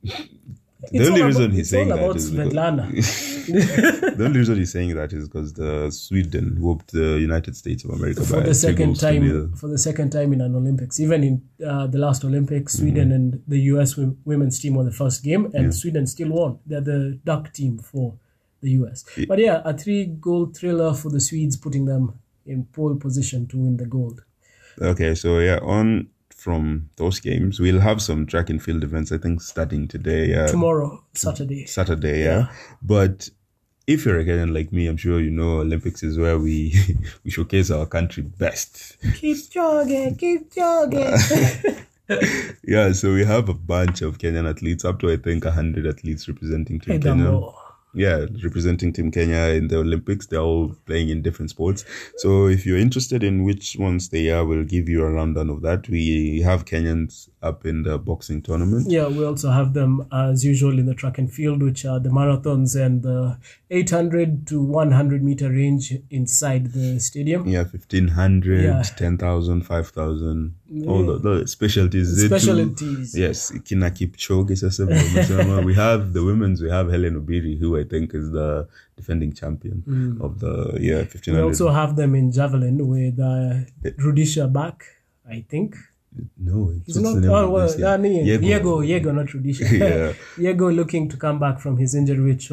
Yeah. 0.02 0.18
The 1.02 1.08
only 1.08 1.24
reason 1.24 1.44
about- 1.46 1.56
he's 1.58 1.70
saying 1.70 1.88
that 1.90 2.16
is 2.16 2.30
because- 2.32 2.64
the 4.18 4.24
only 4.26 4.40
reason 4.40 4.56
he's 4.58 4.72
saying 4.72 4.96
that 4.96 5.12
is 5.14 5.28
because 5.28 5.54
the 5.54 5.92
Sweden 5.92 6.58
whooped 6.60 6.92
the 6.92 7.20
United 7.20 7.56
States 7.56 7.84
of 7.84 7.90
America 7.92 8.24
for 8.24 8.38
by 8.40 8.44
the 8.48 8.54
second 8.54 8.86
goals 8.88 9.00
to 9.00 9.20
nil. 9.20 9.48
time 9.48 9.56
for 9.56 9.68
the 9.68 9.78
second 9.78 10.12
time 10.12 10.34
in 10.34 10.42
an 10.42 10.56
Olympics. 10.56 11.00
Even 11.00 11.24
in 11.24 11.42
uh, 11.66 11.88
the 11.88 11.98
last 11.98 12.24
Olympics, 12.24 12.76
Mm-hmm. 12.76 12.84
Sweden 12.84 13.12
and 13.12 13.42
the 13.48 13.60
US 13.74 13.98
wo- 13.98 14.16
women's 14.26 14.60
team 14.60 14.76
won 14.76 14.86
the 14.86 14.92
first 14.92 15.24
game, 15.24 15.50
and 15.54 15.74
Sweden 15.76 16.08
still 16.08 16.30
won. 16.30 16.60
They're 16.66 16.82
the 16.82 17.20
duck 17.26 17.52
team 17.54 17.78
for 17.80 18.16
the 18.62 18.72
US. 18.80 19.04
But 19.28 19.40
yeah, 19.40 19.62
a 19.66 19.74
three-goal 19.78 20.48
thriller 20.58 20.94
for 20.94 21.10
the 21.10 21.20
Swedes, 21.20 21.58
putting 21.58 21.86
them 21.86 22.20
in 22.46 22.66
pole 22.66 22.96
position 22.96 23.48
to 23.48 23.58
win 23.58 23.78
the 23.78 23.86
gold. 23.86 24.24
Okay, 24.82 25.14
so 25.16 25.40
yeah, 25.40 25.60
on 25.62 26.08
from 26.44 26.90
those 26.98 27.22
games, 27.22 27.60
we'll 27.60 27.80
have 27.80 28.02
some 28.02 28.26
track 28.26 28.50
and 28.50 28.62
field 28.62 28.84
events. 28.84 29.14
I 29.14 29.18
think 29.18 29.42
starting 29.42 29.88
today, 29.88 30.36
uh, 30.36 30.48
Tomorrow, 30.48 31.02
Saturday. 31.14 31.66
Saturday, 31.66 32.24
yeah. 32.26 32.48
But 32.82 33.30
if 33.88 34.06
you're 34.06 34.20
a 34.20 34.26
Kenyan 34.26 34.54
like 34.54 34.74
me, 34.74 34.88
I'm 34.88 34.98
sure 34.98 35.22
you 35.22 35.32
know 35.32 35.60
Olympics 35.60 36.04
is 36.04 36.18
where 36.18 36.38
we 36.38 36.74
we 37.24 37.32
showcase 37.32 37.72
our 37.72 37.86
country 37.86 38.24
best. 38.24 38.98
Keep 39.16 39.52
jogging, 39.52 40.16
keep 40.16 40.54
jogging. 40.54 41.16
Yeah, 42.66 42.92
so 42.92 43.14
we 43.14 43.24
have 43.24 43.48
a 43.48 43.54
bunch 43.54 44.02
of 44.02 44.18
Kenyan 44.18 44.48
athletes, 44.48 44.84
up 44.84 45.00
to 45.00 45.10
I 45.10 45.16
think 45.16 45.46
hundred 45.46 45.88
athletes 45.88 46.28
representing 46.28 46.80
Team 46.82 46.96
Hey, 46.96 47.00
Kenya. 47.00 47.32
Yeah, 47.94 48.26
representing 48.44 48.92
Team 48.94 49.12
Kenya 49.12 49.54
in 49.56 49.68
the 49.68 49.78
Olympics. 49.80 50.26
They're 50.28 50.40
all 50.40 50.76
playing 50.86 51.10
in 51.10 51.22
different 51.22 51.50
sports. 51.52 51.86
So 52.18 52.48
if 52.48 52.66
you're 52.66 52.78
interested 52.78 53.24
in 53.24 53.44
which 53.44 53.76
ones 53.78 54.10
they 54.10 54.30
are, 54.30 54.46
we'll 54.46 54.64
give 54.66 54.90
you 54.90 55.04
a 55.04 55.12
rundown 55.12 55.50
of 55.50 55.62
that. 55.62 55.88
We 55.90 56.42
have 56.42 56.66
Kenyans 56.66 57.30
up 57.42 57.66
in 57.66 57.84
the 57.84 57.98
boxing 58.00 58.42
tournament. 58.42 58.90
Yeah, 58.90 59.08
we 59.08 59.26
also 59.26 59.52
have 59.52 59.74
them 59.74 60.08
as 60.12 60.44
usual 60.46 60.80
in 60.80 60.86
the 60.86 60.94
track 60.96 61.18
and 61.18 61.32
field, 61.32 61.62
which 61.62 61.86
are 61.86 62.00
the 62.00 62.10
marathons 62.10 62.76
and 62.80 63.04
the 63.04 63.38
800 63.70 64.48
to 64.48 64.62
100 64.62 65.24
meter 65.24 65.50
range 65.50 65.94
inside 66.10 66.74
the 66.74 67.00
stadium. 67.00 67.48
Yeah, 67.48 67.64
1500, 67.64 68.64
Yeah. 68.64 68.82
10,000, 68.82 69.62
5,000, 69.64 70.56
all 70.88 71.06
the, 71.06 71.18
the 71.20 71.48
specialties. 71.48 72.26
Specialties. 72.26 73.16
Yes, 73.18 73.52
Kina 73.66 73.92
Kipchoge 73.92 74.58
sasa. 74.58 74.86
We 75.66 75.74
have 75.74 76.14
the 76.14 76.24
women's, 76.24 76.62
we 76.62 76.70
have 76.70 76.90
Helen 76.90 77.20
Obiri, 77.20 77.60
who 77.60 77.76
I 77.84 77.86
think 77.92 78.06
is 78.22 78.28
the 78.40 78.50
defending 79.00 79.32
champion 79.42 79.78
of 80.26 80.32
the 80.44 80.54
yeah 80.90 81.02
We 81.04 81.18
1500. 81.18 81.44
also 81.50 81.66
have 81.80 81.92
them 82.02 82.12
in 82.22 82.28
javelin 82.38 82.78
with 82.94 83.18
uh, 83.20 83.54
Rudisha 84.06 84.46
back, 84.60 84.78
I 85.36 85.40
think. 85.52 85.70
no, 86.50 86.58
it's 86.88 86.96
not. 87.06 87.16
Oh, 87.26 87.50
well, 87.54 87.68
this? 87.68 87.80
Yeah. 87.80 87.94
uh, 87.94 87.98
nee, 87.98 88.18
Yego. 88.30 88.46
Yego, 88.52 88.74
Yego, 88.92 89.10
not 89.20 89.28
Rudisha. 89.34 89.66
Yeah. 89.84 90.14
Yego 90.46 90.68
looking 90.80 91.04
to 91.10 91.18
come 91.26 91.38
back 91.46 91.56
from 91.64 91.74
his 91.84 91.92
injury, 92.00 92.22
which 92.30 92.46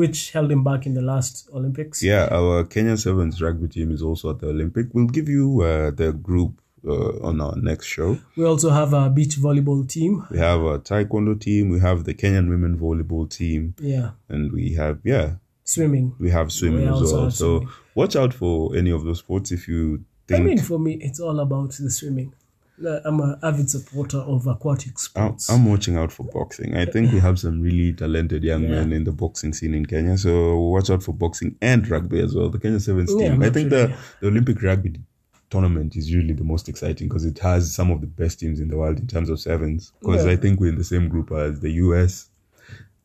which 0.00 0.18
held 0.34 0.50
him 0.54 0.62
back 0.70 0.86
in 0.88 0.94
the 0.94 1.04
last 1.12 1.34
Olympics. 1.58 2.02
Yeah, 2.02 2.24
our 2.38 2.64
Kenya 2.64 2.96
Sevens 2.96 3.40
rugby 3.44 3.68
team 3.76 3.88
is 3.96 4.02
also 4.02 4.24
at 4.32 4.38
the 4.40 4.48
Olympic. 4.56 4.86
We'll 4.92 5.06
give 5.18 5.28
you 5.28 5.46
uh, 5.62 5.90
the 6.02 6.08
group 6.28 6.52
uh, 6.86 7.18
on 7.26 7.40
our 7.40 7.56
next 7.56 7.86
show. 7.86 8.18
We 8.36 8.44
also 8.44 8.70
have 8.70 8.92
a 8.92 9.10
beach 9.10 9.36
volleyball 9.36 9.88
team. 9.88 10.24
We 10.30 10.38
have 10.38 10.60
a 10.60 10.78
taekwondo 10.78 11.38
team. 11.40 11.68
We 11.70 11.80
have 11.80 12.04
the 12.04 12.14
Kenyan 12.14 12.48
women 12.48 12.78
volleyball 12.78 13.28
team, 13.28 13.74
Yeah, 13.80 14.10
and 14.28 14.52
we 14.52 14.74
have 14.74 14.98
yeah, 15.04 15.34
swimming. 15.64 16.14
we 16.18 16.30
have 16.30 16.50
swimming 16.52 16.86
We 16.90 16.92
as 17.02 17.12
well. 17.12 17.30
So 17.30 17.58
swimming. 17.58 17.68
watch 17.94 18.16
out 18.16 18.32
for 18.34 18.74
any 18.76 18.90
of 18.90 19.04
those 19.04 19.18
sports 19.18 19.52
if 19.52 19.68
you 19.68 20.04
think. 20.26 20.40
I 20.40 20.44
mean, 20.44 20.58
for 20.58 20.78
me, 20.78 20.94
it's 21.00 21.20
all 21.20 21.40
about 21.40 21.72
the 21.72 21.90
swimming. 21.90 22.32
I'm 23.04 23.20
an 23.20 23.38
avid 23.42 23.68
supporter 23.68 24.16
of 24.16 24.46
aquatic 24.46 24.98
sports. 24.98 25.50
I'm 25.50 25.66
watching 25.66 25.96
out 25.98 26.10
for 26.10 26.22
boxing. 26.24 26.74
I 26.78 26.86
think 26.86 27.12
we 27.12 27.18
have 27.20 27.38
some 27.38 27.60
really 27.60 27.92
talented 27.92 28.42
young 28.42 28.62
Yeah. 28.62 28.70
men 28.70 28.92
in 28.94 29.04
the 29.04 29.12
boxing 29.12 29.52
scene 29.52 29.74
in 29.74 29.84
Kenya. 29.84 30.16
So 30.16 30.58
watch 30.58 30.88
out 30.88 31.02
for 31.02 31.12
boxing 31.12 31.56
and 31.60 31.86
rugby 31.86 32.20
as 32.20 32.34
well. 32.34 32.48
The 32.48 32.58
Kenya 32.58 32.80
Sevens 32.80 33.12
Yeah, 33.14 33.32
team. 33.32 33.42
I 33.42 33.50
think 33.50 33.68
the, 33.68 33.94
the 34.22 34.28
Olympic 34.28 34.62
rugby 34.62 34.94
tournament 35.50 35.96
is 35.96 36.10
usually 36.10 36.32
the 36.34 36.44
most 36.44 36.68
exciting 36.68 37.08
because 37.08 37.24
it 37.24 37.38
has 37.40 37.74
some 37.74 37.90
of 37.90 38.00
the 38.00 38.06
best 38.06 38.40
teams 38.40 38.60
in 38.60 38.68
the 38.68 38.76
world 38.76 38.98
in 38.98 39.06
terms 39.06 39.28
of 39.28 39.40
sevens. 39.40 39.92
Because 40.00 40.24
Yeah. 40.24 40.32
I 40.32 40.36
think 40.36 40.60
we're 40.60 40.70
in 40.70 40.78
the 40.78 40.84
same 40.84 41.08
group 41.08 41.30
as 41.32 41.60
the 41.60 41.72
US 41.72 42.29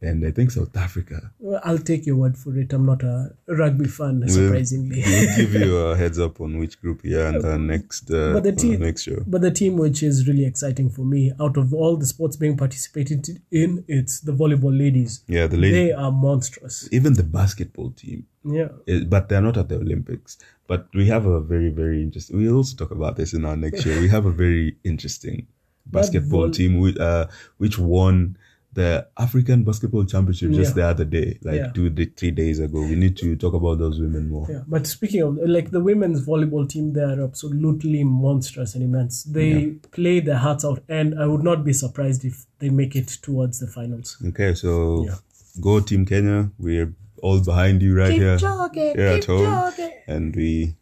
and 0.02 0.26
I 0.26 0.32
think 0.32 0.52
South 0.52 0.76
Africa. 0.78 1.32
Well, 1.40 1.60
I'll 1.64 1.78
take 1.78 2.06
your 2.06 2.16
word 2.18 2.38
for 2.38 2.56
it. 2.58 2.72
I'm 2.74 2.86
not 2.86 3.02
a 3.04 3.34
rugby 3.48 3.88
fan, 3.88 4.24
surprisingly. 4.28 5.02
We'll 5.06 5.38
give 5.38 5.54
you 5.56 5.78
a 5.78 5.96
heads 6.02 6.20
up 6.20 6.42
on 6.42 6.58
which 6.60 6.80
group 6.82 7.02
you're 7.04 7.26
in 7.28 7.40
the 7.40 7.58
next 7.58 8.12
uh, 8.12 8.34
But 8.34 8.44
the 8.44 8.52
uh, 8.52 8.56
team- 8.56 8.80
next 8.82 9.04
show. 9.04 9.24
But 9.26 9.42
the 9.42 9.52
team 9.52 9.78
which 9.78 10.04
is 10.04 10.28
really 10.28 10.46
exciting 10.46 10.90
for 10.90 11.04
me, 11.06 11.32
out 11.40 11.58
of 11.58 11.74
all 11.74 11.98
the 11.98 12.06
sports 12.06 12.36
being 12.36 12.56
participated 12.58 13.42
in, 13.52 13.84
it's 13.88 14.20
the 14.20 14.32
volleyball 14.34 14.78
ladies. 14.78 15.24
Yeah, 15.28 15.48
the 15.48 15.58
lady, 15.58 15.74
They 15.76 15.92
are 15.94 16.12
monstrous. 16.12 16.88
even 16.92 17.14
the 17.14 17.24
basketball 17.24 17.92
team. 17.92 18.28
Yeah. 18.44 18.68
Eh, 18.88 19.06
but 19.08 19.30
they're 19.30 19.42
not 19.42 19.58
at 19.58 19.70
the 19.70 19.76
Olympics. 19.78 20.38
But 20.68 20.88
we 20.94 21.08
have 21.08 21.26
a 21.26 21.40
very, 21.42 21.70
very 21.70 22.02
interesting. 22.04 22.38
We'll 22.38 22.58
also 22.58 22.76
talk 22.76 22.92
about 22.92 23.16
this 23.16 23.34
in 23.34 23.46
our 23.46 23.56
next 23.56 23.84
show. 23.84 24.00
We 24.00 24.10
have 24.10 24.26
a 24.26 24.32
very 24.32 24.78
interesting 24.84 25.48
basketball 25.88 26.42
vol- 26.42 26.52
team 26.52 26.80
which, 26.80 26.98
uh, 26.98 27.28
which 27.58 27.78
won 27.80 28.38
the 28.76 29.08
African 29.18 29.64
Basketball 29.64 30.06
Championship 30.06 30.52
just 30.52 30.72
Yeah. 30.72 30.84
the 30.84 30.86
other 30.92 31.06
day, 31.06 31.40
like 31.44 31.56
Yeah. 31.56 31.72
two, 31.72 31.90
three 32.18 32.32
days 32.32 32.60
ago. 32.60 32.82
We 32.82 32.96
need 32.96 33.16
to 33.18 33.36
talk 33.38 33.54
about 33.54 33.80
those 33.80 34.00
women 34.00 34.30
more. 34.30 34.46
Yeah, 34.50 34.64
but 34.68 34.86
speaking 34.86 35.22
of 35.22 35.38
like 35.48 35.72
the 35.72 35.80
women's 35.80 36.26
volleyball 36.26 36.68
team, 36.70 36.92
they 36.94 37.02
are 37.02 37.22
absolutely 37.24 38.04
monstrous 38.04 38.76
and 38.76 38.84
immense. 38.84 39.24
They 39.24 39.78
play 39.92 40.20
their 40.20 40.38
hearts 40.38 40.64
out, 40.66 40.84
and 40.90 41.18
I 41.18 41.26
would 41.26 41.44
not 41.44 41.64
be 41.66 41.74
surprised 41.74 42.24
if 42.26 42.46
they 42.60 42.70
make 42.70 42.96
it 42.96 43.08
towards 43.22 43.60
the 43.60 43.68
finals. 43.68 44.18
Okay, 44.28 44.54
so 44.54 45.06
Yeah. 45.06 45.16
go 45.62 45.80
Team 45.80 46.06
Kenya. 46.06 46.52
We're 46.60 46.94
all 47.24 47.40
behind 47.40 47.82
you 47.82 47.96
right 47.96 48.12
here. 48.14 48.38
Jogging, 48.38 48.94
Yeah, 48.98 49.14
at 49.14 49.26
home. 49.26 49.72
And 50.08 50.36
we 50.36 50.76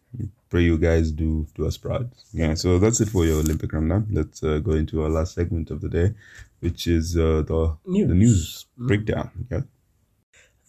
pray 0.53 0.62
you 0.62 0.77
guys 0.77 1.12
do 1.12 1.48
do 1.55 1.65
us 1.65 1.77
proud. 1.77 2.12
Yeah, 2.31 2.53
so 2.53 2.77
that's 2.77 3.01
it 3.01 3.10
for 3.10 3.25
your 3.25 3.39
Olympic 3.45 3.74
rundown. 3.74 4.05
Let's 4.12 4.43
uh, 4.43 4.60
go 4.60 4.74
into 4.81 5.01
our 5.03 5.10
last 5.10 5.33
segment 5.33 5.72
of 5.72 5.81
the 5.81 5.89
day, 5.89 6.07
which 6.60 6.86
is 6.86 7.17
uh, 7.17 7.41
the 7.51 7.62
News. 7.88 8.07
the 8.10 8.17
news 8.24 8.65
breakdown. 8.77 9.31
Yeah. 9.50 9.63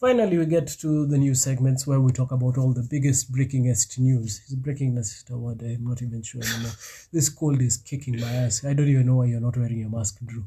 Finally, 0.04 0.38
we 0.38 0.46
get 0.46 0.68
to 0.84 1.06
the 1.12 1.18
news 1.18 1.42
segments 1.42 1.86
where 1.86 2.00
we 2.00 2.12
talk 2.12 2.32
about 2.32 2.56
all 2.56 2.72
the 2.72 2.86
biggest, 2.94 3.30
breakingest 3.36 3.98
news. 3.98 4.40
Is 4.48 4.56
breakingest 4.56 5.30
a 5.30 5.36
word? 5.36 5.62
I'm 5.62 5.84
not 5.90 6.00
even 6.06 6.22
sure 6.22 6.42
anymore. 6.42 6.76
This 7.12 7.28
cold 7.28 7.60
is 7.60 7.76
kicking 7.76 8.18
my 8.20 8.32
ass. 8.44 8.64
I 8.64 8.72
don't 8.72 8.88
even 8.88 9.06
know 9.06 9.16
why 9.16 9.26
you're 9.26 9.46
not 9.48 9.56
wearing 9.58 9.80
your 9.80 9.90
mask, 9.90 10.18
Drew. 10.24 10.44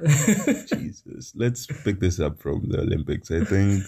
Jesus. 0.66 1.32
Let's 1.36 1.66
pick 1.66 2.00
this 2.00 2.20
up 2.20 2.40
from 2.40 2.68
the 2.68 2.80
Olympics. 2.80 3.30
I 3.30 3.44
think 3.44 3.84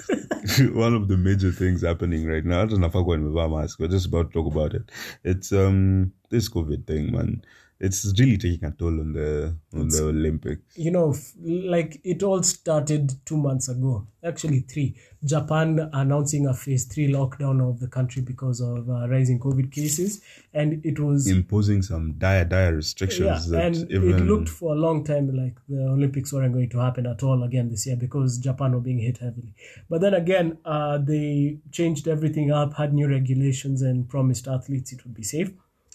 one 0.74 0.94
of 0.94 1.08
the 1.08 1.16
major 1.16 1.52
things 1.52 1.82
happening 1.82 2.26
right 2.26 2.44
now, 2.44 2.62
I 2.62 2.66
don't 2.66 2.80
know 2.80 2.86
if 2.86 2.94
I'm 2.94 3.04
going 3.04 3.24
with 3.24 3.50
mask, 3.50 3.78
we're 3.78 3.88
just 3.88 4.06
about 4.06 4.32
to 4.32 4.42
talk 4.42 4.52
about 4.52 4.74
it. 4.74 4.90
It's 5.24 5.52
um 5.52 6.12
this 6.30 6.48
COVID 6.48 6.86
thing, 6.86 7.12
man. 7.12 7.42
It's 7.86 8.04
really 8.18 8.38
taking 8.38 8.64
a 8.64 8.70
toll 8.70 9.00
on 9.00 9.12
the 9.12 9.56
on 9.74 9.88
the 9.88 10.02
Olympics. 10.04 10.78
you 10.78 10.90
know, 10.92 11.10
f- 11.12 11.32
like 11.44 12.00
it 12.04 12.22
all 12.22 12.42
started 12.42 13.12
two 13.26 13.36
months 13.36 13.68
ago, 13.68 14.06
actually 14.24 14.60
three. 14.60 14.94
Japan 15.24 15.90
announcing 15.92 16.46
a 16.46 16.54
phase 16.54 16.84
three 16.84 17.08
lockdown 17.08 17.60
of 17.68 17.80
the 17.80 17.88
country 17.88 18.22
because 18.22 18.60
of 18.60 18.88
uh, 18.88 19.08
rising 19.08 19.40
COVID 19.40 19.72
cases, 19.72 20.20
and 20.54 20.84
it 20.84 21.00
was 21.00 21.26
Imposing 21.28 21.82
some 21.82 22.12
dire, 22.18 22.44
dire 22.44 22.70
yeah, 22.70 22.76
restrictions 22.76 23.48
that 23.50 23.64
and 23.64 23.90
even 23.90 24.10
it 24.10 24.20
looked 24.30 24.48
for 24.48 24.74
a 24.74 24.78
long 24.78 25.02
time 25.04 25.26
like 25.36 25.56
the 25.68 25.82
Olympics 25.96 26.32
weren't 26.32 26.54
going 26.54 26.70
to 26.70 26.78
happen 26.78 27.06
at 27.06 27.22
all 27.22 27.42
again 27.42 27.68
this 27.68 27.86
year 27.86 27.96
because 27.96 28.38
Japan 28.38 28.72
were 28.72 28.80
being 28.80 28.98
hit 28.98 29.18
heavily. 29.18 29.54
But 29.90 30.00
then 30.02 30.14
again, 30.14 30.58
uh, 30.64 30.98
they 30.98 31.58
changed 31.72 32.06
everything 32.08 32.50
up, 32.52 32.74
had 32.74 32.94
new 32.94 33.08
regulations, 33.08 33.82
and 33.82 34.08
promised 34.08 34.46
athletes 34.48 34.92
it 34.92 35.04
would 35.04 35.14
be 35.14 35.22
safe. 35.24 35.50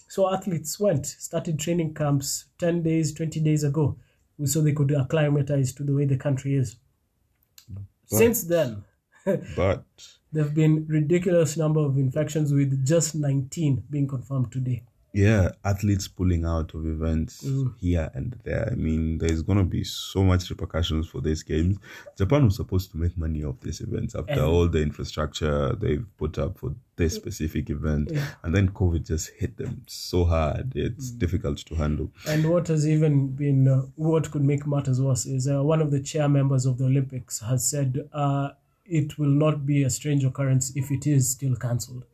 So 0.08 0.32
athletes 0.32 0.80
went, 0.80 1.06
started 1.06 1.58
training 1.58 1.94
camps 1.94 2.46
10 2.58 2.82
days, 2.82 3.12
20 3.12 3.40
days 3.40 3.62
ago, 3.62 3.96
so 4.44 4.60
they 4.60 4.72
could 4.72 4.90
acclimatize 4.90 5.72
to 5.74 5.84
the 5.84 5.94
way 5.94 6.06
the 6.06 6.16
country 6.16 6.54
is. 6.54 6.76
Since 8.06 8.44
then, 8.44 8.84
but 9.56 9.84
there 10.32 10.44
have 10.44 10.54
been 10.54 10.86
ridiculous 10.86 11.56
number 11.56 11.80
of 11.80 11.98
infections 11.98 12.52
with 12.52 12.86
just 12.86 13.14
19 13.14 13.84
being 13.90 14.08
confirmed 14.08 14.50
today. 14.50 14.82
Yeah, 15.12 15.50
athletes 15.64 16.06
pulling 16.06 16.44
out 16.44 16.74
of 16.74 16.86
events 16.86 17.42
Mm. 17.44 17.74
here 17.78 18.10
and 18.14 18.38
there. 18.44 18.68
I 18.70 18.74
mean, 18.74 19.18
there's 19.18 19.42
gonna 19.42 19.64
be 19.64 19.82
so 19.84 20.22
much 20.22 20.50
repercussions 20.50 21.08
for 21.08 21.20
these 21.20 21.42
games. 21.42 21.78
Japan 22.16 22.44
was 22.44 22.56
supposed 22.56 22.90
to 22.92 22.98
make 22.98 23.16
money 23.16 23.42
off 23.42 23.58
these 23.60 23.80
events 23.80 24.14
after 24.14 24.32
And- 24.32 24.40
all 24.42 24.68
the 24.68 24.82
infrastructure 24.82 25.74
they've 25.74 26.04
put 26.18 26.38
up 26.38 26.58
for 26.58 26.74
this 26.96 27.14
specific 27.14 27.70
event, 27.70 28.10
Yeah. 28.12 28.26
and 28.42 28.54
then 28.54 28.68
COVID 28.70 29.06
just 29.06 29.30
hit 29.38 29.56
them 29.56 29.82
so 29.86 30.24
hard. 30.24 30.72
It's 30.76 31.12
Mm. 31.12 31.18
difficult 31.18 31.58
to 31.58 31.74
handle. 31.76 32.10
And 32.26 32.50
what 32.50 32.68
has 32.68 32.86
even 32.86 33.28
been, 33.28 33.66
uh, 33.68 33.82
what 33.96 34.30
could 34.30 34.42
make 34.42 34.66
matters 34.66 35.00
worse 35.00 35.24
is 35.24 35.48
uh, 35.48 35.62
one 35.62 35.80
of 35.80 35.90
the 35.90 36.00
chair 36.00 36.28
members 36.28 36.66
of 36.66 36.78
the 36.78 36.84
Olympics 36.84 37.38
has 37.40 37.68
said 37.68 38.08
uh, 38.12 38.50
it 38.84 39.18
will 39.18 39.30
not 39.30 39.64
be 39.66 39.82
a 39.84 39.90
strange 39.90 40.24
occurrence 40.24 40.72
if 40.74 40.90
it 40.90 41.06
is 41.06 41.30
still 41.30 41.54
cancelled. 41.56 42.04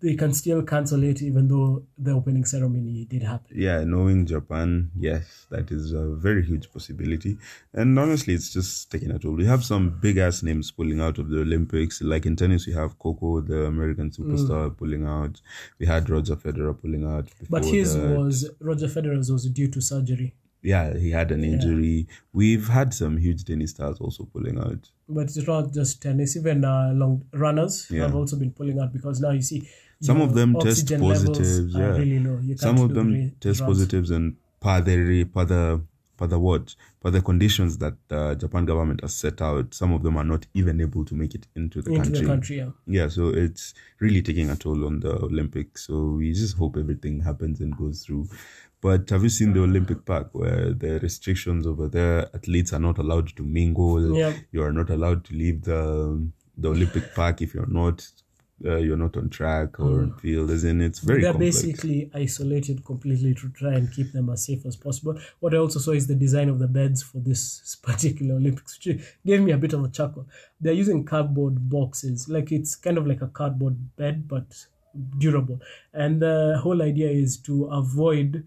They 0.00 0.14
can 0.16 0.32
still 0.34 0.62
cancel 0.62 1.02
it 1.02 1.22
even 1.22 1.48
though 1.48 1.84
the 1.96 2.12
opening 2.12 2.44
ceremony 2.44 3.06
did 3.06 3.22
happen. 3.22 3.56
Yeah, 3.56 3.82
knowing 3.84 4.26
Japan, 4.26 4.90
yes, 4.98 5.46
that 5.50 5.70
is 5.70 5.92
a 5.92 6.04
very 6.14 6.44
huge 6.44 6.70
possibility. 6.72 7.38
And 7.72 7.98
honestly, 7.98 8.34
it's 8.34 8.52
just 8.52 8.90
taking 8.90 9.10
a 9.10 9.18
toll. 9.18 9.32
We 9.32 9.46
have 9.46 9.64
some 9.64 9.90
big 10.00 10.18
ass 10.18 10.42
names 10.42 10.70
pulling 10.70 11.00
out 11.00 11.18
of 11.18 11.30
the 11.30 11.40
Olympics. 11.40 12.02
Like 12.02 12.26
in 12.26 12.36
tennis, 12.36 12.66
we 12.66 12.74
have 12.74 12.98
Coco, 12.98 13.40
the 13.40 13.64
American 13.64 14.10
superstar, 14.10 14.70
Mm. 14.70 14.76
pulling 14.76 15.06
out. 15.06 15.40
We 15.78 15.86
had 15.86 16.08
Roger 16.10 16.36
Federer 16.36 16.78
pulling 16.80 17.04
out. 17.04 17.30
But 17.48 17.64
his 17.64 17.96
that. 17.96 18.16
was, 18.16 18.50
Roger 18.60 18.86
Federer's 18.88 19.32
was 19.32 19.46
due 19.50 19.68
to 19.68 19.80
surgery. 19.80 20.34
Yeah, 20.64 20.96
he 20.98 21.10
had 21.10 21.30
an 21.30 21.44
injury. 21.44 22.08
We've 22.32 22.66
had 22.66 22.92
some 22.94 23.16
huge 23.18 23.44
tennis 23.44 23.70
stars 23.70 23.98
also 24.00 24.24
pulling 24.32 24.58
out. 24.58 24.90
But 25.08 25.24
it's 25.24 25.46
not 25.46 25.72
just 25.72 26.02
tennis, 26.02 26.36
even 26.36 26.64
uh, 26.64 26.92
long 26.94 27.22
runners 27.32 27.86
Yeah. 27.90 28.02
have 28.08 28.14
also 28.16 28.36
been 28.36 28.50
pulling 28.50 28.80
out 28.80 28.92
because 28.92 29.20
now 29.20 29.30
you 29.30 29.42
see 29.42 29.68
Some 30.00 30.20
of 30.20 30.34
them 30.34 30.54
test 30.60 30.88
positives. 30.98 31.74
Yeah, 31.74 31.96
really 31.96 32.18
low. 32.18 32.40
Some 32.56 32.78
of 32.78 32.94
them 32.94 33.08
great 33.12 33.40
test 33.40 33.60
positives 33.60 34.10
and 34.10 34.36
pada 34.60 34.96
pada 35.32 35.80
per 36.16 36.26
the 36.28 36.38
what 36.38 36.74
per 37.02 37.10
the 37.10 37.20
conditions 37.20 37.78
that 37.78 37.94
the 38.08 38.34
Japan 38.36 38.64
government 38.64 39.00
has 39.02 39.14
set 39.14 39.40
out, 39.42 39.74
some 39.74 39.92
of 39.92 40.02
them 40.02 40.16
are 40.16 40.24
not 40.24 40.46
even 40.54 40.80
able 40.80 41.04
to 41.04 41.14
make 41.14 41.34
it 41.34 41.46
into 41.56 41.82
the 41.82 41.90
into 41.92 42.02
country. 42.04 42.20
the 42.20 42.26
country. 42.26 42.56
Yeah. 42.58 42.70
Yeah, 42.86 43.08
so 43.08 43.28
it's 43.28 43.74
really 44.00 44.22
taking 44.22 44.50
a 44.50 44.56
toll 44.56 44.84
on 44.86 45.00
the 45.00 45.14
Olympics. 45.24 45.86
So 45.86 45.94
we 46.18 46.32
just 46.32 46.56
hope 46.56 46.76
everything 46.76 47.20
happens 47.20 47.60
and 47.60 47.76
goes 47.76 48.02
through. 48.04 48.28
But 48.84 49.08
have 49.08 49.22
you 49.22 49.30
seen 49.30 49.54
the 49.54 49.62
Olympic 49.62 50.04
Park 50.04 50.28
where 50.32 50.74
the 50.74 50.98
restrictions 51.00 51.66
over 51.66 51.88
there? 51.88 52.28
Athletes 52.34 52.70
are 52.74 52.78
not 52.78 52.98
allowed 52.98 53.34
to 53.36 53.42
mingle. 53.42 54.14
Yeah. 54.14 54.34
You 54.52 54.62
are 54.62 54.74
not 54.74 54.90
allowed 54.90 55.24
to 55.24 55.34
leave 55.34 55.62
the 55.62 56.28
the 56.58 56.68
Olympic 56.68 57.14
Park 57.14 57.40
if 57.40 57.54
you're 57.54 57.66
not 57.66 58.06
uh, 58.62 58.76
you're 58.76 58.98
not 58.98 59.16
on 59.16 59.30
track 59.30 59.80
or 59.80 60.02
on 60.02 60.12
field. 60.18 60.50
As 60.50 60.64
in, 60.64 60.82
it's 60.82 60.98
very 60.98 61.22
They're 61.22 61.32
complex. 61.32 61.62
basically 61.62 62.10
isolated 62.12 62.84
completely 62.84 63.34
to 63.36 63.48
try 63.48 63.72
and 63.72 63.90
keep 63.90 64.12
them 64.12 64.28
as 64.28 64.44
safe 64.44 64.66
as 64.66 64.76
possible. 64.76 65.18
What 65.40 65.54
I 65.54 65.56
also 65.56 65.78
saw 65.78 65.92
is 65.92 66.06
the 66.06 66.14
design 66.14 66.50
of 66.50 66.58
the 66.58 66.68
beds 66.68 67.02
for 67.02 67.20
this 67.20 67.76
particular 67.82 68.34
Olympics, 68.34 68.78
which 68.84 69.00
gave 69.24 69.40
me 69.40 69.52
a 69.52 69.56
bit 69.56 69.72
of 69.72 69.82
a 69.82 69.88
chuckle. 69.88 70.28
They're 70.60 70.74
using 70.74 71.06
cardboard 71.06 71.70
boxes, 71.70 72.28
like 72.28 72.52
it's 72.52 72.74
kind 72.74 72.98
of 72.98 73.06
like 73.06 73.22
a 73.22 73.28
cardboard 73.28 73.96
bed, 73.96 74.28
but 74.28 74.66
durable. 75.16 75.58
And 75.94 76.20
the 76.20 76.60
whole 76.62 76.82
idea 76.82 77.08
is 77.08 77.38
to 77.38 77.64
avoid 77.64 78.44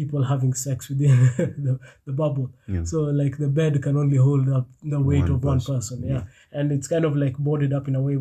people 0.00 0.22
having 0.32 0.52
sex 0.66 0.88
within 0.90 1.16
the, 1.66 1.78
the 2.06 2.14
bubble. 2.22 2.50
So 2.84 2.98
like 3.22 3.36
the 3.44 3.48
bed 3.60 3.82
can 3.82 3.96
only 4.02 4.16
hold 4.16 4.48
up 4.58 4.66
the 4.82 5.00
weight 5.08 5.28
One 5.28 5.32
of 5.32 5.44
one 5.44 5.58
person, 5.58 5.74
person. 5.76 5.98
Yeah. 6.14 6.22
And 6.58 6.72
it's 6.76 6.88
kind 6.94 7.04
of 7.08 7.16
like 7.24 7.36
boarded 7.48 7.72
up 7.78 7.88
in 7.88 7.94
a 8.00 8.02
way 8.08 8.16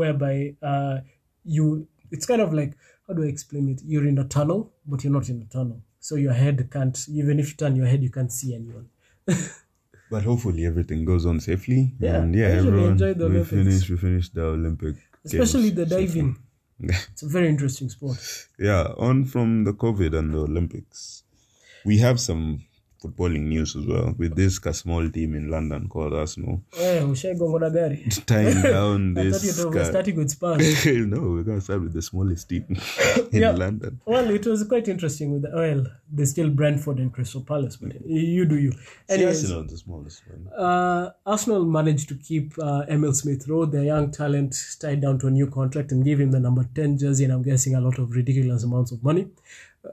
whereby 0.00 0.34
uh 0.72 0.96
you 1.56 1.64
it's 2.14 2.26
kind 2.30 2.42
of 2.46 2.52
like 2.60 2.72
how 3.06 3.14
do 3.14 3.22
I 3.26 3.30
explain 3.34 3.68
it? 3.72 3.80
You're 3.90 4.08
in 4.12 4.18
a 4.18 4.24
tunnel, 4.36 4.60
but 4.86 5.02
you're 5.02 5.16
not 5.18 5.28
in 5.28 5.38
a 5.46 5.48
tunnel. 5.56 5.80
So 6.08 6.14
your 6.26 6.36
head 6.42 6.68
can't 6.76 6.98
even 7.20 7.38
if 7.42 7.46
you 7.50 7.56
turn 7.62 7.74
your 7.76 7.88
head 7.92 8.02
you 8.02 8.12
can't 8.18 8.32
see 8.40 8.54
anyone. 8.60 8.88
But 10.10 10.22
hopefully 10.24 10.62
everything 10.64 11.00
goes 11.04 11.24
on 11.30 11.38
safely. 11.38 11.80
Yeah, 12.00 12.22
and 12.22 12.34
yeah, 12.34 12.46
everyone 12.60 12.96
we 13.34 13.44
finished 13.44 13.90
we 13.90 13.98
finished 13.98 14.30
the 14.34 14.44
Olympic 14.58 14.96
Especially 15.24 15.70
the 15.78 15.86
safely. 15.86 16.34
It's 17.12 17.22
a 17.22 17.28
very 17.28 17.48
interesting 17.48 17.88
sport. 17.88 18.18
Yeah, 18.58 18.92
on 18.96 19.24
from 19.24 19.64
the 19.64 19.72
COVID 19.72 20.16
and 20.16 20.32
the 20.32 20.38
Olympics, 20.38 21.24
we 21.84 21.98
have 21.98 22.20
some 22.20 22.64
footballing 23.02 23.44
news 23.46 23.76
as 23.76 23.86
well 23.86 24.14
with 24.18 24.34
this 24.34 24.56
small 24.56 25.08
team 25.10 25.34
in 25.34 25.50
London 25.50 25.88
called 25.88 26.12
Arsenal 26.12 26.60
Eh, 26.80 27.02
ushaigonga 27.10 27.58
na 27.60 27.70
gari. 27.70 27.98
tying 28.26 28.62
down 28.62 29.16
I 29.16 29.30
thought 29.30 29.40
this. 29.42 29.58
you 29.58 29.70
were 29.70 29.84
starting 29.84 30.16
with 30.16 30.30
Spurs. 30.30 30.86
no, 31.06 31.20
we're 31.20 31.42
gonna 31.44 31.60
start 31.60 31.82
with 31.82 31.92
the 31.92 32.02
smallest 32.02 32.48
team 32.48 32.64
in 33.32 33.42
Yeah. 33.42 33.52
London. 33.52 34.00
Well, 34.06 34.30
it 34.30 34.46
was 34.46 34.64
quite 34.64 34.88
interesting 34.88 35.32
with 35.32 35.42
the 35.42 35.50
well, 35.54 35.86
there's 36.10 36.30
still 36.30 36.50
Brentford 36.50 36.98
and 36.98 37.12
Crystal 37.12 37.40
Palace, 37.42 37.76
but 37.76 37.92
you 38.04 38.44
do 38.44 38.56
you. 38.58 38.72
Anyways, 39.08 39.44
Arsenal, 39.44 39.64
the 39.64 39.76
smallest 39.78 40.22
one. 40.28 40.48
uh, 40.58 41.10
Arsenal 41.26 41.64
managed 41.64 42.08
to 42.08 42.14
keep 42.16 42.58
uh, 42.58 42.84
Emil 42.88 43.12
Smith 43.12 43.46
Rowe, 43.48 43.64
their 43.66 43.84
young 43.84 44.10
talent, 44.10 44.56
tied 44.80 45.00
down 45.02 45.18
to 45.20 45.26
a 45.28 45.30
new 45.30 45.46
contract 45.46 45.92
and 45.92 46.04
gave 46.04 46.18
him 46.20 46.30
the 46.32 46.40
number 46.40 46.64
10 46.74 46.98
jersey, 46.98 47.24
and 47.24 47.32
I'm 47.32 47.42
guessing 47.42 47.74
a 47.74 47.80
lot 47.80 47.98
of 47.98 48.10
ridiculous 48.12 48.64
amounts 48.64 48.90
of 48.92 49.02
money. 49.04 49.28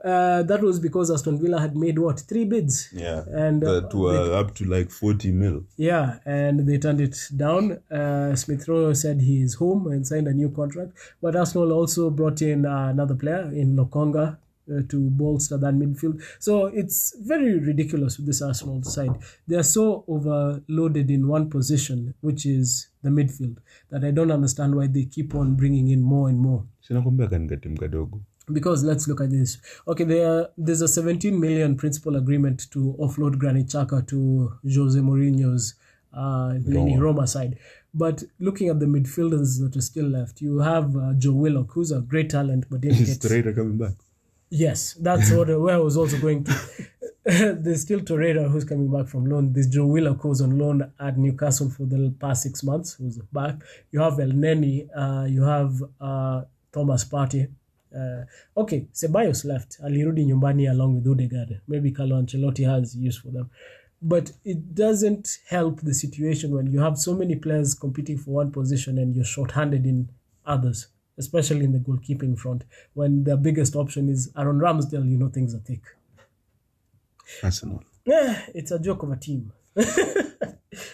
Uh, 0.04 0.42
that 0.42 0.60
was 0.62 0.78
because 0.80 1.10
Aston 1.10 1.38
Villa 1.40 1.60
had 1.60 1.76
made 1.76 1.98
what? 1.98 2.20
Three 2.20 2.44
bids. 2.44 2.88
Yeah, 2.92 3.22
And 3.32 3.62
uh, 3.64 3.80
that 3.80 3.94
were 3.94 4.34
up 4.34 4.54
to 4.56 4.64
like 4.64 4.90
forty 4.90 5.30
mil. 5.30 5.64
yeah, 5.76 6.18
and 6.26 6.66
they 6.68 6.76
turned 6.78 7.00
it 7.00 7.16
down. 7.36 7.78
Uh, 7.90 8.34
Smith 8.36 8.66
Rowe 8.68 8.92
said 8.92 9.20
he 9.20 9.40
is 9.42 9.54
home 9.54 9.86
and 9.86 10.06
signed 10.06 10.26
a 10.28 10.32
new 10.34 10.50
contract. 10.50 10.92
But 11.22 11.36
Arsenal 11.36 11.72
also 11.72 12.10
brought 12.10 12.42
in 12.42 12.66
uh, 12.66 12.88
another 12.88 13.14
player 13.14 13.50
in 13.54 13.76
Lokonga 13.76 14.38
uh, 14.70 14.82
to 14.88 15.10
bolster 15.10 15.56
that 15.58 15.74
midfield. 15.74 16.22
So 16.38 16.66
it's 16.66 17.14
very 17.20 17.58
ridiculous 17.58 18.16
with 18.16 18.26
this 18.26 18.42
Arsenal 18.42 18.82
side. 18.82 19.16
They 19.46 19.56
are 19.56 19.62
so 19.62 20.04
overloaded 20.08 21.10
in 21.10 21.28
one 21.28 21.50
position, 21.50 22.14
which 22.20 22.46
is 22.46 22.88
the 23.02 23.10
midfield, 23.10 23.58
that 23.90 24.04
I 24.04 24.10
don't 24.10 24.30
understand 24.30 24.74
why 24.74 24.86
they 24.86 25.04
keep 25.04 25.34
on 25.34 25.54
bringing 25.54 25.88
in 25.88 26.02
more 26.02 26.28
and 26.28 26.38
more 26.38 26.64
because 28.52 28.84
let's 28.84 29.08
look 29.08 29.20
at 29.20 29.30
this. 29.30 29.58
Okay, 29.88 30.04
there 30.04 30.48
there's 30.56 30.80
a 30.80 30.88
17 30.88 31.38
million 31.38 31.76
principal 31.76 32.16
agreement 32.16 32.70
to 32.70 32.96
offload 33.00 33.38
Granit 33.38 33.66
Xhaka 33.66 34.06
to 34.08 34.52
Jose 34.62 34.98
Mourinho's 34.98 35.74
uh, 36.12 36.54
Lenny 36.64 36.98
Roma 36.98 37.26
side. 37.26 37.58
But 37.92 38.22
looking 38.38 38.68
at 38.68 38.78
the 38.78 38.86
midfielders 38.86 39.60
that 39.60 39.76
are 39.76 39.80
still 39.80 40.06
left, 40.06 40.40
you 40.40 40.58
have 40.58 40.96
uh, 40.96 41.14
Joe 41.14 41.32
Willock, 41.32 41.72
who's 41.72 41.90
a 41.92 42.00
great 42.00 42.30
talent, 42.30 42.66
but 42.70 42.82
didn't 42.82 43.04
get. 43.04 43.54
Coming 43.56 43.78
back? 43.78 43.94
Yes, 44.50 44.94
that's 44.94 45.30
what 45.32 45.48
where 45.48 45.74
I 45.74 45.78
was 45.78 45.96
also 45.96 46.18
going 46.18 46.44
to. 46.44 46.54
There's 47.24 47.82
still 47.82 48.00
Torreira 48.00 48.48
who's 48.48 48.64
coming 48.64 48.90
back 48.90 49.08
from 49.08 49.26
loan. 49.26 49.52
There's 49.52 49.66
Joe 49.66 49.86
Willock 49.86 50.20
who's 50.22 50.40
on 50.40 50.56
loan 50.56 50.92
at 51.00 51.18
Newcastle 51.18 51.68
for 51.68 51.84
the 51.84 52.14
past 52.20 52.44
six 52.44 52.62
months, 52.62 52.94
who's 52.94 53.18
back. 53.32 53.56
You 53.90 54.00
have 54.00 54.20
El 54.20 54.28
Neni. 54.28 54.88
Uh, 54.96 55.24
you 55.24 55.42
have 55.42 55.82
uh, 56.00 56.42
Thomas 56.72 57.04
Partey. 57.04 57.50
Uh, 57.94 58.24
okay, 58.56 58.86
Ceballos 58.92 59.44
left. 59.44 59.78
Alirudi 59.82 60.24
nyumbani 60.24 60.70
along 60.70 60.96
with 60.96 61.06
Odegaard. 61.06 61.60
Maybe 61.66 61.90
Carlo 61.90 62.22
Ancelotti 62.22 62.64
has 62.64 62.94
use 62.94 63.16
for 63.18 63.28
them. 63.28 63.50
But 64.00 64.32
it 64.44 64.74
doesn't 64.74 65.38
help 65.48 65.80
the 65.80 65.94
situation 65.94 66.54
when 66.54 66.66
you 66.68 66.80
have 66.80 66.98
so 66.98 67.14
many 67.14 67.34
players 67.34 67.74
competing 67.74 68.18
for 68.18 68.30
one 68.30 68.52
position 68.52 68.98
and 68.98 69.16
you're 69.16 69.24
short-handed 69.24 69.86
in 69.86 70.10
others, 70.44 70.88
especially 71.18 71.64
in 71.64 71.72
the 71.72 71.78
goalkeeping 71.78 72.38
front. 72.38 72.64
When 72.94 73.24
the 73.24 73.36
biggest 73.36 73.74
option 73.76 74.08
is 74.08 74.30
Aaron 74.36 74.58
Ramsdale, 74.58 75.08
you 75.10 75.16
know 75.16 75.28
things 75.28 75.54
are 75.54 75.58
thick. 75.58 75.82
Arsenal, 77.42 77.82
Eh, 78.06 78.40
it's 78.54 78.70
a 78.70 78.78
joke 78.78 79.02
of 79.02 79.10
a 79.10 79.16
team. 79.16 79.52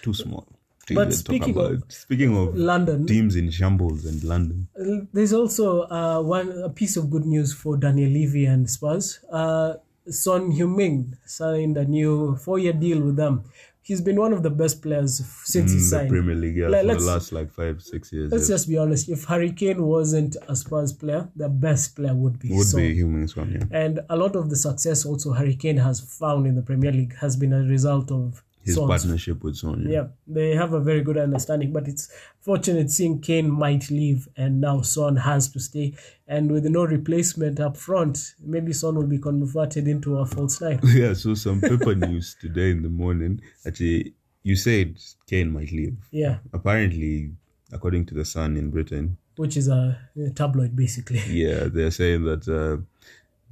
too 0.03 0.15
small. 0.15 0.47
to 0.87 0.95
But 0.95 1.13
speaking 1.13 1.57
of 1.59 1.83
speaking 1.89 2.37
of 2.37 2.57
London, 2.57 3.07
teams 3.07 3.37
in 3.37 3.51
shambles 3.51 4.05
and 4.07 4.23
London, 4.25 4.69
There's 5.13 5.33
also 5.33 5.83
uh, 5.83 6.23
one 6.23 6.51
a 6.63 6.71
piece 6.71 6.97
of 6.97 7.11
good 7.11 7.27
news 7.27 7.53
for 7.53 7.77
Daniel 7.77 8.11
Levy 8.11 8.47
and 8.47 8.69
Spurs. 8.69 9.21
Uh, 9.31 9.75
Son 10.09 10.51
Heung-min 10.51 11.17
signed 11.27 11.77
a 11.77 11.85
new 11.85 12.35
four-year 12.37 12.73
deal 12.73 13.01
with 13.01 13.15
them. 13.17 13.45
He's 13.85 14.01
been 14.01 14.17
one 14.17 14.33
of 14.33 14.45
the 14.45 14.51
best 14.51 14.81
players 14.81 15.25
since 15.45 15.73
he 15.73 15.79
in 15.79 15.83
the 15.83 15.89
signed. 15.89 16.09
Premier 16.09 16.37
League 16.37 16.57
yeah, 16.57 16.69
Like, 16.69 16.87
for 16.87 16.95
the 16.95 17.01
last 17.01 17.33
like 17.33 17.51
five, 17.51 17.83
six 17.83 18.13
years. 18.13 18.31
Let's 18.31 18.49
yeah. 18.49 18.55
just 18.55 18.69
be 18.69 18.79
honest. 18.79 19.09
If 19.09 19.25
Harry 19.25 19.51
Kane 19.51 19.83
wasn't 19.83 20.37
a 20.49 20.55
Spurs 20.55 20.93
player, 20.93 21.29
the 21.35 21.49
best 21.49 21.97
player 21.97 22.15
would 22.15 22.39
be 22.39 22.51
would 22.53 22.69
Son. 22.69 22.81
be 22.81 22.95
humans 22.95 23.37
one, 23.37 23.51
yeah. 23.51 23.77
And 23.77 24.01
a 24.09 24.17
lot 24.17 24.37
of 24.37 24.51
the 24.51 24.57
success 24.57 25.05
also 25.05 25.33
Harry 25.33 25.57
Kane 25.57 25.79
has 25.79 26.01
found 26.01 26.47
in 26.47 26.55
the 26.55 26.63
Premier 26.63 26.93
League 26.93 27.17
has 27.17 27.37
been 27.37 27.53
a 27.53 27.63
result 27.63 28.13
of 28.13 28.45
His 28.65 28.77
Son's 28.77 28.89
partnership 28.89 29.43
with 29.43 29.57
Son. 29.57 29.87
Yeah, 29.89 30.07
they 30.27 30.55
have 30.55 30.73
a 30.73 30.81
very 30.81 31.03
good 31.03 31.19
understanding, 31.19 31.73
but 31.73 31.89
it's 31.89 32.09
fortunate 32.41 32.91
seeing 32.91 33.21
Kane 33.21 33.51
might 33.51 33.91
leave 33.91 34.29
and 34.37 34.61
now 34.61 34.83
Son 34.83 35.17
has 35.17 35.49
to 35.51 35.61
stay. 35.61 35.95
And 36.29 36.51
with 36.51 36.65
no 36.65 36.85
replacement 36.85 37.61
up 37.61 37.77
front, 37.77 38.35
maybe 38.41 38.73
Son 38.73 38.95
will 38.95 39.07
be 39.07 39.19
converted 39.19 39.89
into 39.89 40.19
a 40.19 40.27
false 40.27 40.61
nine. 40.61 40.81
yeah. 40.85 41.13
So 41.15 41.35
some 41.35 41.61
paper 41.61 41.95
news 42.07 42.37
today 42.41 42.71
in 42.71 42.83
the 42.83 42.89
morning. 42.89 43.41
Actually, 43.67 44.15
you 44.43 44.57
said 44.57 44.97
Kane 45.27 45.53
might 45.53 45.73
leave. 45.73 45.97
Yeah, 46.11 46.39
Apparently, 46.53 47.33
according 47.73 48.07
to 48.07 48.15
the 48.15 48.25
Sun 48.25 48.57
in 48.57 48.71
Britain, 48.71 49.17
which 49.37 49.57
is 49.57 49.67
a, 49.69 49.99
a 50.17 50.31
tabloid 50.31 50.77
basically. 50.77 51.21
yeah, 51.29 51.65
they're 51.65 51.91
saying 51.91 52.25
that 52.25 52.47
uh, 52.49 52.83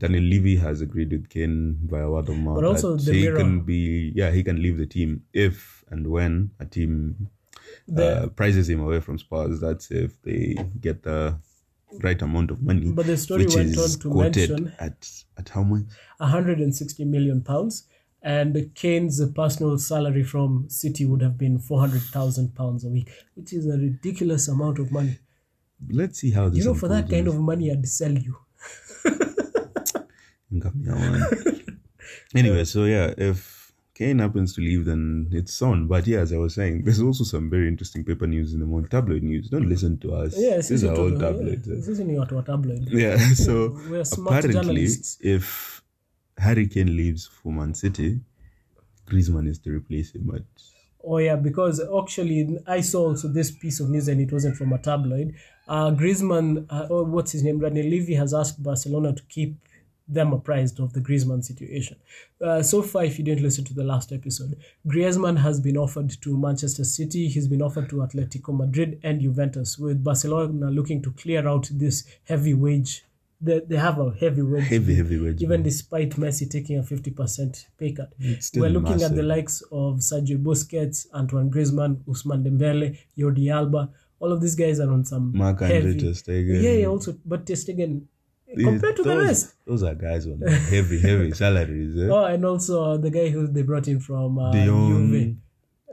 Daniel 0.01 0.25
Levy 0.25 0.57
has 0.57 0.81
agreed 0.81 1.13
with 1.13 1.29
Kane 1.29 1.79
via 1.87 2.09
word 2.11 2.29
of 2.29 2.37
mouth 2.39 2.57
But 2.57 2.65
also 2.65 2.97
that 2.97 3.05
the 3.05 3.13
he 3.13 3.23
Mirror- 3.23 3.37
can 3.39 3.61
be, 3.61 4.13
yeah, 4.15 4.31
he 4.31 4.43
can 4.43 4.61
leave 4.63 4.79
the 4.79 4.87
team 4.87 5.23
if 5.33 5.85
and 5.91 6.07
when 6.07 6.51
a 6.59 6.67
team 6.67 7.29
The- 7.87 8.23
uh, 8.23 8.27
prices 8.29 8.69
him 8.69 8.81
away 8.81 9.01
from 9.01 9.19
Spurs. 9.19 9.61
That's 9.61 9.91
if 9.91 10.21
they 10.23 10.57
get 10.81 11.03
the 11.03 11.37
right 12.03 12.21
amount 12.23 12.51
of 12.51 12.63
money. 12.63 12.91
But 12.91 13.07
the 13.07 13.17
story 13.17 13.45
which 13.45 13.57
went 13.57 13.71
is 13.71 13.95
on 13.95 14.01
to 14.01 14.11
quoted 14.11 14.51
mention- 14.51 14.73
at 14.79 15.09
at 15.37 15.49
how 15.51 15.63
much? 15.63 15.85
160 16.19 17.05
million 17.05 17.43
pounds. 17.43 17.85
And 18.23 18.71
Kane's 18.75 19.21
personal 19.35 19.79
salary 19.79 20.23
from 20.25 20.67
City 20.69 21.05
would 21.07 21.23
have 21.23 21.39
been 21.39 21.59
400,000 21.59 22.55
pounds 22.55 22.85
a 22.85 22.89
week, 22.91 23.11
which 23.35 23.53
is 23.55 23.67
a 23.67 23.79
ridiculous 23.79 24.47
amount 24.49 24.79
of 24.79 24.93
money. 24.93 25.19
Let's 25.89 26.19
see 26.21 26.31
how 26.31 26.49
this. 26.51 26.59
You 26.59 26.65
know, 26.67 26.75
for 26.75 26.89
that 26.89 27.09
kind 27.09 27.27
of 27.29 27.41
money, 27.41 27.71
I'd 27.71 27.89
sell 27.89 28.13
you. 28.13 28.37
Ngamia 30.53 30.95
one. 30.95 31.81
anyway, 32.35 32.65
so 32.65 32.85
yeah, 32.85 33.13
if 33.17 33.73
Kane 33.95 34.19
happens 34.19 34.55
to 34.55 34.61
leave, 34.63 34.87
then 34.87 35.29
it's 35.31 35.61
on. 35.63 35.87
But 35.87 36.07
yeah, 36.07 36.21
as 36.21 36.33
I 36.33 36.39
was 36.39 36.55
saying, 36.55 36.85
there's 36.85 37.01
also 37.03 37.23
some 37.25 37.51
very 37.51 37.69
interesting 37.69 38.05
paper 38.05 38.27
news 38.27 38.55
in 38.55 38.61
the 38.61 38.67
morning. 38.67 38.89
Tabloid 38.89 39.23
news. 39.23 39.49
Don't 39.51 39.69
listen 39.69 39.99
to 39.99 40.15
us. 40.15 40.35
Yeah, 40.37 40.57
this 40.57 40.71
is 40.71 40.85
are 40.85 40.95
old 40.97 41.21
tabloid. 41.21 41.63
tabloids. 41.63 41.67
This 41.67 41.89
isn't 41.89 42.11
a 42.11 42.43
tabloid. 42.43 42.89
Yeah, 42.89 43.19
so 43.35 43.79
We're 43.91 44.05
smart 44.05 44.45
apparently, 44.45 44.55
journalists. 44.55 45.19
if 45.21 45.83
Harry 46.39 46.67
Kane 46.67 46.97
leaves 46.97 47.27
for 47.27 47.53
Man 47.53 47.75
City, 47.75 48.21
Griezmann 49.07 49.47
is 49.49 49.59
to 49.61 49.71
replace 49.71 50.15
him. 50.15 50.23
But 50.25 50.43
Oh 51.03 51.19
yeah, 51.19 51.37
because 51.37 51.81
actually 51.81 52.59
I 52.67 52.81
saw 52.83 53.09
also 53.09 53.29
this 53.29 53.51
piece 53.51 53.81
of 53.81 53.89
news 53.91 54.09
and 54.09 54.21
it 54.21 54.33
wasn't 54.33 54.57
from 54.57 54.73
a 54.73 54.79
tabloid. 54.79 55.35
Uh, 55.69 55.91
Griezmann, 55.93 56.67
uh, 56.69 56.87
oh, 56.91 57.05
what's 57.05 57.33
his 57.33 57.43
name? 57.43 57.61
Daniel 57.61 57.87
Levy 57.87 58.15
has 58.15 58.35
asked 58.35 58.63
Barcelona 58.63 59.15
to 59.15 59.23
keep 59.29 59.57
them 60.13 60.33
apprised 60.33 60.81
of 60.81 60.93
the 60.93 61.01
Griezmann 61.01 61.43
situation. 61.45 61.97
Uh, 62.45 62.63
so 62.63 62.83
far, 62.83 63.05
if 63.05 63.19
you 63.19 63.25
didn't 63.25 63.43
listen 63.43 63.65
to 63.65 63.75
the 63.75 63.85
last 63.85 64.13
episode, 64.13 64.57
Griezmann 64.87 65.39
has 65.39 65.61
been 65.61 65.77
offered 65.77 66.11
to 66.23 66.37
Manchester 66.37 66.85
City, 66.85 67.29
he's 67.29 67.49
been 67.49 67.63
offered 67.63 67.89
to 67.91 67.97
Atletico 67.97 68.57
Madrid 68.57 69.01
and 69.03 69.21
Juventus, 69.21 69.79
with 69.79 70.03
Barcelona 70.03 70.71
looking 70.71 71.03
to 71.03 71.13
clear 71.13 71.47
out 71.47 71.69
this 71.73 72.05
heavy 72.25 72.55
wage. 72.55 73.05
They, 73.43 73.61
they 73.61 73.77
have 73.77 73.99
a 73.99 74.13
heavy 74.21 74.43
wage. 74.43 74.65
Heavy, 74.69 74.95
heavy 74.95 75.19
wage. 75.19 75.43
Even 75.43 75.61
man. 75.61 75.63
despite 75.63 76.11
Messi 76.11 76.51
taking 76.51 76.79
a 76.79 76.83
50% 76.83 77.67
pay 77.79 77.93
cut. 77.93 78.13
We're 78.55 78.69
looking 78.69 79.03
at 79.03 79.15
the 79.15 79.23
likes 79.23 79.63
of 79.73 79.97
Sergio 80.01 80.43
Busquets, 80.43 81.07
Antoine 81.15 81.51
Griezmann, 81.51 82.03
Ousmane 82.05 82.45
Dembele, 82.47 82.99
Jordi 83.17 83.51
Alba. 83.51 83.91
All 84.19 84.33
of 84.33 84.43
these 84.43 84.55
guys 84.55 84.79
are 84.81 84.91
on 84.93 85.07
some 85.07 85.33
Mark 85.35 85.61
heavy. 85.61 85.77
Andre 85.77 85.99
Ter 85.99 86.11
Stegen. 86.13 86.63
Yeah, 86.63 86.73
yeah, 86.73 86.87
also, 86.87 87.17
but 87.25 87.47
Ter 87.47 87.55
Stegen, 87.55 88.03
Yeah, 88.03 88.20
compared 88.59 88.97
to 88.97 89.03
the 89.03 89.17
rest. 89.17 89.55
Those 89.67 89.83
are 89.83 89.95
guys 89.95 90.27
on 90.27 90.41
heavy, 90.41 91.01
heavy 91.01 91.33
salaries. 91.43 91.97
Eh? 91.97 92.09
Oh, 92.11 92.25
and 92.25 92.45
also 92.45 92.85
uh, 92.85 92.97
the 92.97 93.11
guy 93.11 93.29
who 93.29 93.47
they 93.47 93.63
brought 93.63 93.89
in 93.89 94.01
from 94.01 94.39
uh. 94.39 94.53
Juve. 94.53 95.37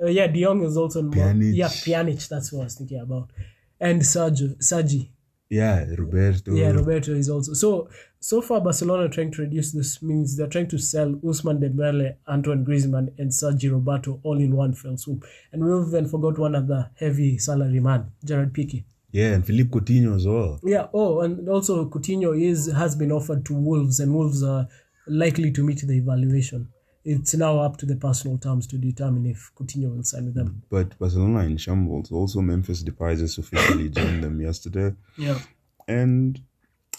Uh, 0.01 0.07
yeah, 0.07 0.27
De 0.27 0.43
Jong 0.43 0.63
is 0.63 0.77
also 0.77 1.01
Pjanic. 1.03 1.55
Yeah, 1.55 1.67
Pjanic. 1.67 2.27
That's 2.27 2.51
what 2.51 2.61
I 2.61 2.63
was 2.65 2.75
thinking 2.75 2.99
about. 2.99 3.31
And 3.79 4.01
Sergio, 4.01 4.61
Sergi. 4.61 5.11
Yeah, 5.49 5.85
Roberto. 5.97 6.53
Yeah, 6.53 6.71
Roberto 6.71 7.13
is 7.13 7.29
also. 7.29 7.53
So 7.53 7.89
so 8.19 8.41
far, 8.41 8.61
Barcelona 8.61 9.05
are 9.05 9.09
trying 9.09 9.31
to 9.31 9.43
reduce 9.43 9.71
this. 9.71 10.01
Means 10.01 10.35
they're 10.35 10.47
trying 10.47 10.67
to 10.69 10.77
sell 10.77 11.13
Ousmane 11.23 11.61
Dembele, 11.61 12.15
Antoine 12.27 12.65
Griezmann, 12.65 13.13
and 13.17 13.33
Sergi 13.33 13.69
Roberto 13.69 14.19
all 14.23 14.39
in 14.39 14.55
one 14.55 14.73
fell 14.73 14.97
swoop. 14.97 15.25
And 15.51 15.63
we 15.63 15.87
even 15.87 16.07
forgot 16.07 16.37
one 16.37 16.55
other 16.55 16.89
heavy 16.95 17.37
salary 17.37 17.79
man, 17.79 18.11
Gerard 18.25 18.53
Piqué. 18.53 18.83
Yeah, 19.11 19.33
and 19.33 19.45
Philippe 19.45 19.69
Coutinho 19.69 20.15
as 20.15 20.27
well. 20.27 20.59
Yeah. 20.63 20.87
Oh, 20.93 21.21
and 21.21 21.47
also 21.49 21.85
Coutinho 21.89 22.39
is 22.39 22.71
has 22.71 22.95
been 22.95 23.11
offered 23.11 23.45
to 23.45 23.53
Wolves, 23.53 23.99
and 23.99 24.13
Wolves 24.13 24.43
are 24.43 24.67
likely 25.07 25.51
to 25.51 25.63
meet 25.63 25.81
the 25.87 25.93
evaluation. 25.97 26.67
It's 27.05 27.33
now 27.35 27.59
up 27.59 27.77
to 27.77 27.85
the 27.85 27.95
personal 27.95 28.37
terms 28.37 28.67
to 28.67 28.77
determine 28.77 29.25
if 29.25 29.51
Coutinho 29.57 29.95
will 29.95 30.03
sign 30.03 30.25
with 30.25 30.35
them. 30.35 30.61
But 30.69 30.99
Barcelona 30.99 31.45
in 31.45 31.55
shambles. 31.55 32.11
Also, 32.11 32.41
Memphis 32.41 32.83
Depay 32.83 33.17
just 33.17 33.37
officially 33.37 33.89
joined 33.97 34.23
them 34.25 34.41
yesterday. 34.41 34.93
Yeah. 35.17 35.39
And 35.87 36.41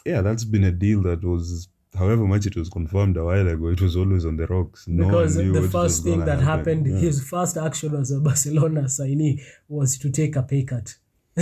yeah, 0.06 0.22
that's 0.22 0.44
been 0.44 0.64
a 0.64 0.70
deal 0.72 1.02
that 1.02 1.22
was, 1.22 1.68
however 1.94 2.26
much 2.26 2.46
it 2.46 2.56
was 2.56 2.70
confirmed 2.70 3.18
a 3.18 3.24
while 3.26 3.46
ago, 3.46 3.66
it 3.68 3.82
was 3.82 3.96
always 3.96 4.24
on 4.24 4.38
the 4.38 4.46
rocks. 4.46 4.88
No 4.88 5.08
Because 5.08 5.34
the 5.34 5.68
first 5.70 6.04
thing 6.04 6.20
that 6.20 6.40
happen. 6.40 6.46
happened, 6.46 6.86
Yeah. 6.86 6.96
his 7.00 7.22
first 7.22 7.58
action 7.58 7.94
as 7.94 8.10
a 8.10 8.18
Barcelona 8.28 8.84
signee 8.84 9.42
was 9.68 9.98
to 9.98 10.10
take 10.10 10.36
a 10.36 10.42
pay 10.42 10.62
cut. 10.64 10.94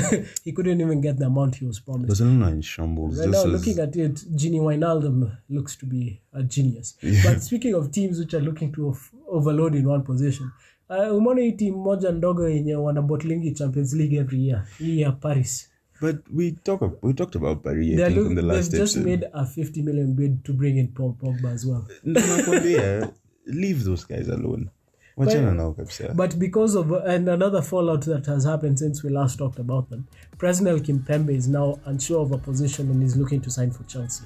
he 0.45 0.53
couldn't 0.53 0.81
even 0.81 1.01
get 1.01 1.19
the 1.19 1.27
amount 1.27 1.55
he 1.57 1.67
was 1.67 1.81
promised. 1.81 2.09
Barcelona 2.09 2.51
in 2.51 2.63
shambles. 2.63 3.19
Right 3.19 3.31
just 3.31 3.47
now, 3.47 3.53
is... 3.55 3.67
looking 3.67 3.83
at 3.83 3.97
it, 3.97 4.15
Gini 4.37 4.61
Wijnaldum 4.61 5.31
looks 5.51 5.77
to 5.77 5.87
be 5.87 6.21
a 6.33 6.43
genius. 6.43 6.97
But 7.25 7.43
speaking 7.43 7.75
of 7.75 7.91
teams 7.91 8.19
which 8.19 8.35
are 8.35 8.41
looking 8.45 8.73
to 8.73 8.89
off- 8.89 9.13
overload 9.29 9.75
in 9.75 9.89
one 9.89 10.03
position, 10.03 10.51
uh, 10.89 11.17
umeona 11.17 11.41
hii 11.41 11.53
team 11.53 11.75
moja 11.75 12.13
ndogo 12.13 12.49
yenye 12.49 12.75
wanabotlingi 12.75 13.51
Champions 13.53 13.93
League 13.93 14.17
every 14.19 14.47
year, 14.47 14.65
hii 14.79 15.01
ya 15.01 15.13
Paris. 15.13 15.71
But 16.01 16.17
we 16.35 16.51
talk 16.53 16.83
of, 16.83 16.93
we 17.03 17.13
talked 17.15 17.37
about 17.37 17.63
Paris, 17.63 17.87
I 17.89 17.97
They're 17.97 18.07
think, 18.11 18.19
look, 18.19 18.31
in 18.31 18.37
the 18.37 18.43
they've 18.43 18.57
last 18.57 18.71
just 18.71 18.97
episode. 18.97 19.11
made 19.11 19.29
a 19.33 19.47
50 19.47 19.83
million 19.83 20.15
bid 20.15 20.45
to 20.45 20.53
bring 20.53 20.79
in 20.79 20.89
Paul 20.89 21.17
Pogba 21.23 21.53
as 21.55 21.67
well. 21.67 21.87
Nakwambia, 22.05 23.13
leave 23.47 23.85
those 23.85 24.05
guys 24.07 24.29
alone. 24.29 24.71
Kabisa. 25.19 26.15
But 26.15 26.39
because 26.39 26.75
of 26.75 26.93
and 26.93 27.29
another 27.29 27.63
fallout 27.63 28.03
that 28.03 28.27
has 28.27 28.45
happened 28.45 28.79
since 28.79 29.03
we 29.03 29.11
last 29.11 29.39
talked 29.39 29.59
about 29.59 29.89
them, 29.91 30.07
Presnel 30.37 30.79
Kimpembe 30.81 31.31
is 31.31 31.49
now 31.49 31.79
unsure 31.87 32.23
of 32.23 32.33
a 32.33 32.39
position 32.39 32.91
and 32.91 33.03
is 33.03 33.17
looking 33.17 33.41
to 33.41 33.51
sign 33.51 33.71
for 33.71 33.85
Chelsea. 33.85 34.25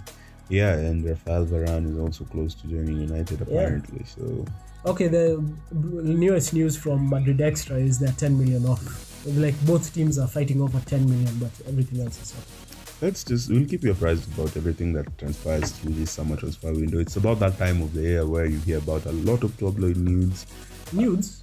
Yeah, 0.49 0.75
and 0.75 1.05
Rafael 1.05 1.47
Varane 1.47 1.93
is 1.93 1.99
also 1.99 2.25
close 2.25 2.55
to 2.55 2.67
joining 2.67 3.01
United 3.01 3.41
apparently. 3.41 4.05
So 4.05 4.45
Okay, 4.85 5.09
the 5.09 5.45
newest 5.73 6.55
news 6.55 6.77
from 6.77 7.09
Madrid 7.09 7.41
Extra 7.41 7.77
is 7.77 7.99
they're 7.99 8.13
10 8.13 8.37
million 8.39 8.67
off. 8.67 9.25
Like 9.27 9.55
both 9.67 9.93
teams 9.95 10.19
are 10.19 10.27
fighting 10.27 10.61
over 10.63 10.81
10 10.81 11.09
million, 11.09 11.39
but 11.39 11.51
everything 11.69 12.01
else 12.01 12.21
is 12.23 12.33
off. 12.33 12.71
let's 13.03 13.25
just 13.25 13.49
we'll 13.51 13.67
keep 13.67 13.83
you 13.83 13.93
apprised 13.93 14.31
about 14.35 14.55
everything 14.57 14.93
that 14.93 15.07
transpires 15.19 15.71
through 15.73 15.93
this 15.93 16.11
summer 16.11 16.37
transfer 16.37 16.73
window. 16.73 16.99
It's 16.99 17.17
about 17.17 17.39
that 17.41 17.57
time 17.59 17.81
of 17.83 17.93
the 17.93 18.03
year 18.03 18.27
where 18.27 18.47
you 18.47 18.59
hear 18.61 18.79
about 18.79 19.05
a 19.07 19.13
lot 19.13 19.45
of 19.45 19.57
tabloid 19.59 19.97
news, 19.97 20.47
News? 20.93 21.43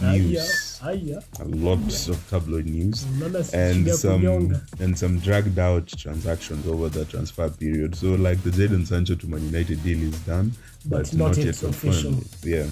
News. 0.00 0.80
Ah, 0.82 0.90
yeah. 0.90 1.20
a 1.40 1.44
lot 1.44 1.78
of 2.08 2.26
tabloid 2.30 2.66
news, 2.66 3.04
and 3.52 3.88
some 3.94 4.54
and 4.78 4.98
some 4.98 5.18
dragged 5.20 5.58
out 5.58 5.86
transactions 5.88 6.66
over 6.66 6.88
the 6.88 7.04
transfer 7.06 7.48
period. 7.50 7.94
So 7.96 8.08
like 8.14 8.42
the 8.42 8.50
Jadon 8.50 8.86
Sancho 8.86 9.14
to 9.16 9.26
Man 9.26 9.42
United 9.44 9.82
deal 9.82 10.02
is 10.02 10.18
done, 10.20 10.52
but, 10.86 11.04
But 11.04 11.14
not 11.14 11.36
not, 11.36 11.36
yet 11.38 11.58
confirmed. 11.58 11.94
official. 11.94 12.14
Yeah. 12.44 12.66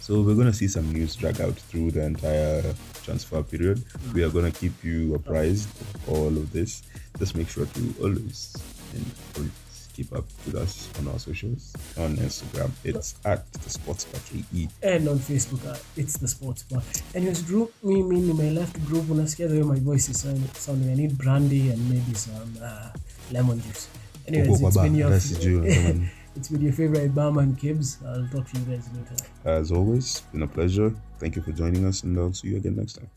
So 0.00 0.22
we're 0.22 0.36
gonna 0.36 0.52
see 0.52 0.68
some 0.68 0.90
news 0.92 1.14
drag 1.16 1.40
out 1.40 1.54
through 1.56 1.90
the 1.90 2.02
entire 2.04 2.62
transfer 3.02 3.42
period. 3.42 3.82
We 4.14 4.22
are 4.22 4.30
gonna 4.30 4.52
keep 4.52 4.72
you 4.82 5.14
apprised 5.14 5.68
of 5.80 6.08
all 6.08 6.28
of 6.28 6.52
this. 6.52 6.82
Just 7.18 7.34
make 7.36 7.48
sure 7.48 7.66
to 7.66 7.94
always 8.00 8.56
and 8.94 9.04
always 9.36 9.50
keep 9.98 10.12
up 10.14 10.26
with 10.46 10.54
us 10.54 10.88
on 10.98 11.08
our 11.08 11.18
socials. 11.18 11.74
On 11.98 12.14
Instagram, 12.16 12.70
it's 12.84 13.16
at 13.24 13.52
the 13.52 13.70
Sports 13.70 14.04
Bar 14.04 14.20
KE. 14.30 14.68
And 14.82 15.08
on 15.08 15.18
Facebook, 15.18 15.66
uh, 15.66 15.76
it's 15.96 16.16
the 16.18 16.28
sports 16.28 16.62
bar. 16.62 16.82
Anyways, 17.14 17.42
group 17.42 17.74
me, 17.82 18.02
me, 18.02 18.20
me, 18.20 18.32
my 18.32 18.50
left 18.60 18.78
group, 18.86 19.04
unasikia 19.10 19.48
the 19.48 19.58
way 19.58 19.66
my 19.74 19.80
voice 19.90 20.08
is 20.08 20.20
sounding. 20.54 20.90
I 20.90 20.94
need 20.94 21.18
brandy 21.18 21.70
and 21.70 21.80
maybe 21.90 22.14
some 22.14 22.52
uh, 22.62 22.90
lemon 23.32 23.60
juice. 23.60 23.88
Anyways, 24.28 24.62
it's 24.62 24.76
been, 24.76 24.94
your, 24.94 25.10
that's 25.10 25.30
the 25.30 25.40
Jew, 25.42 25.60
man. 25.62 26.10
it's 26.36 26.48
been 26.48 26.62
your 26.62 26.76
favorite 26.80 27.12
barman, 27.14 27.56
Kibbs. 27.56 27.98
I'll 28.06 28.28
talk 28.28 28.46
to 28.50 28.58
you 28.60 28.64
guys 28.70 28.88
later. 28.94 29.16
As 29.44 29.72
always, 29.72 30.20
been 30.32 30.44
a 30.44 30.46
pleasure. 30.46 30.94
Thank 31.18 31.34
you 31.34 31.42
for 31.42 31.52
joining 31.52 31.84
us, 31.86 32.04
and 32.04 32.16
I'll 32.18 32.32
see 32.32 32.48
you 32.48 32.58
again 32.58 32.76
next 32.76 32.94
time. 32.94 33.10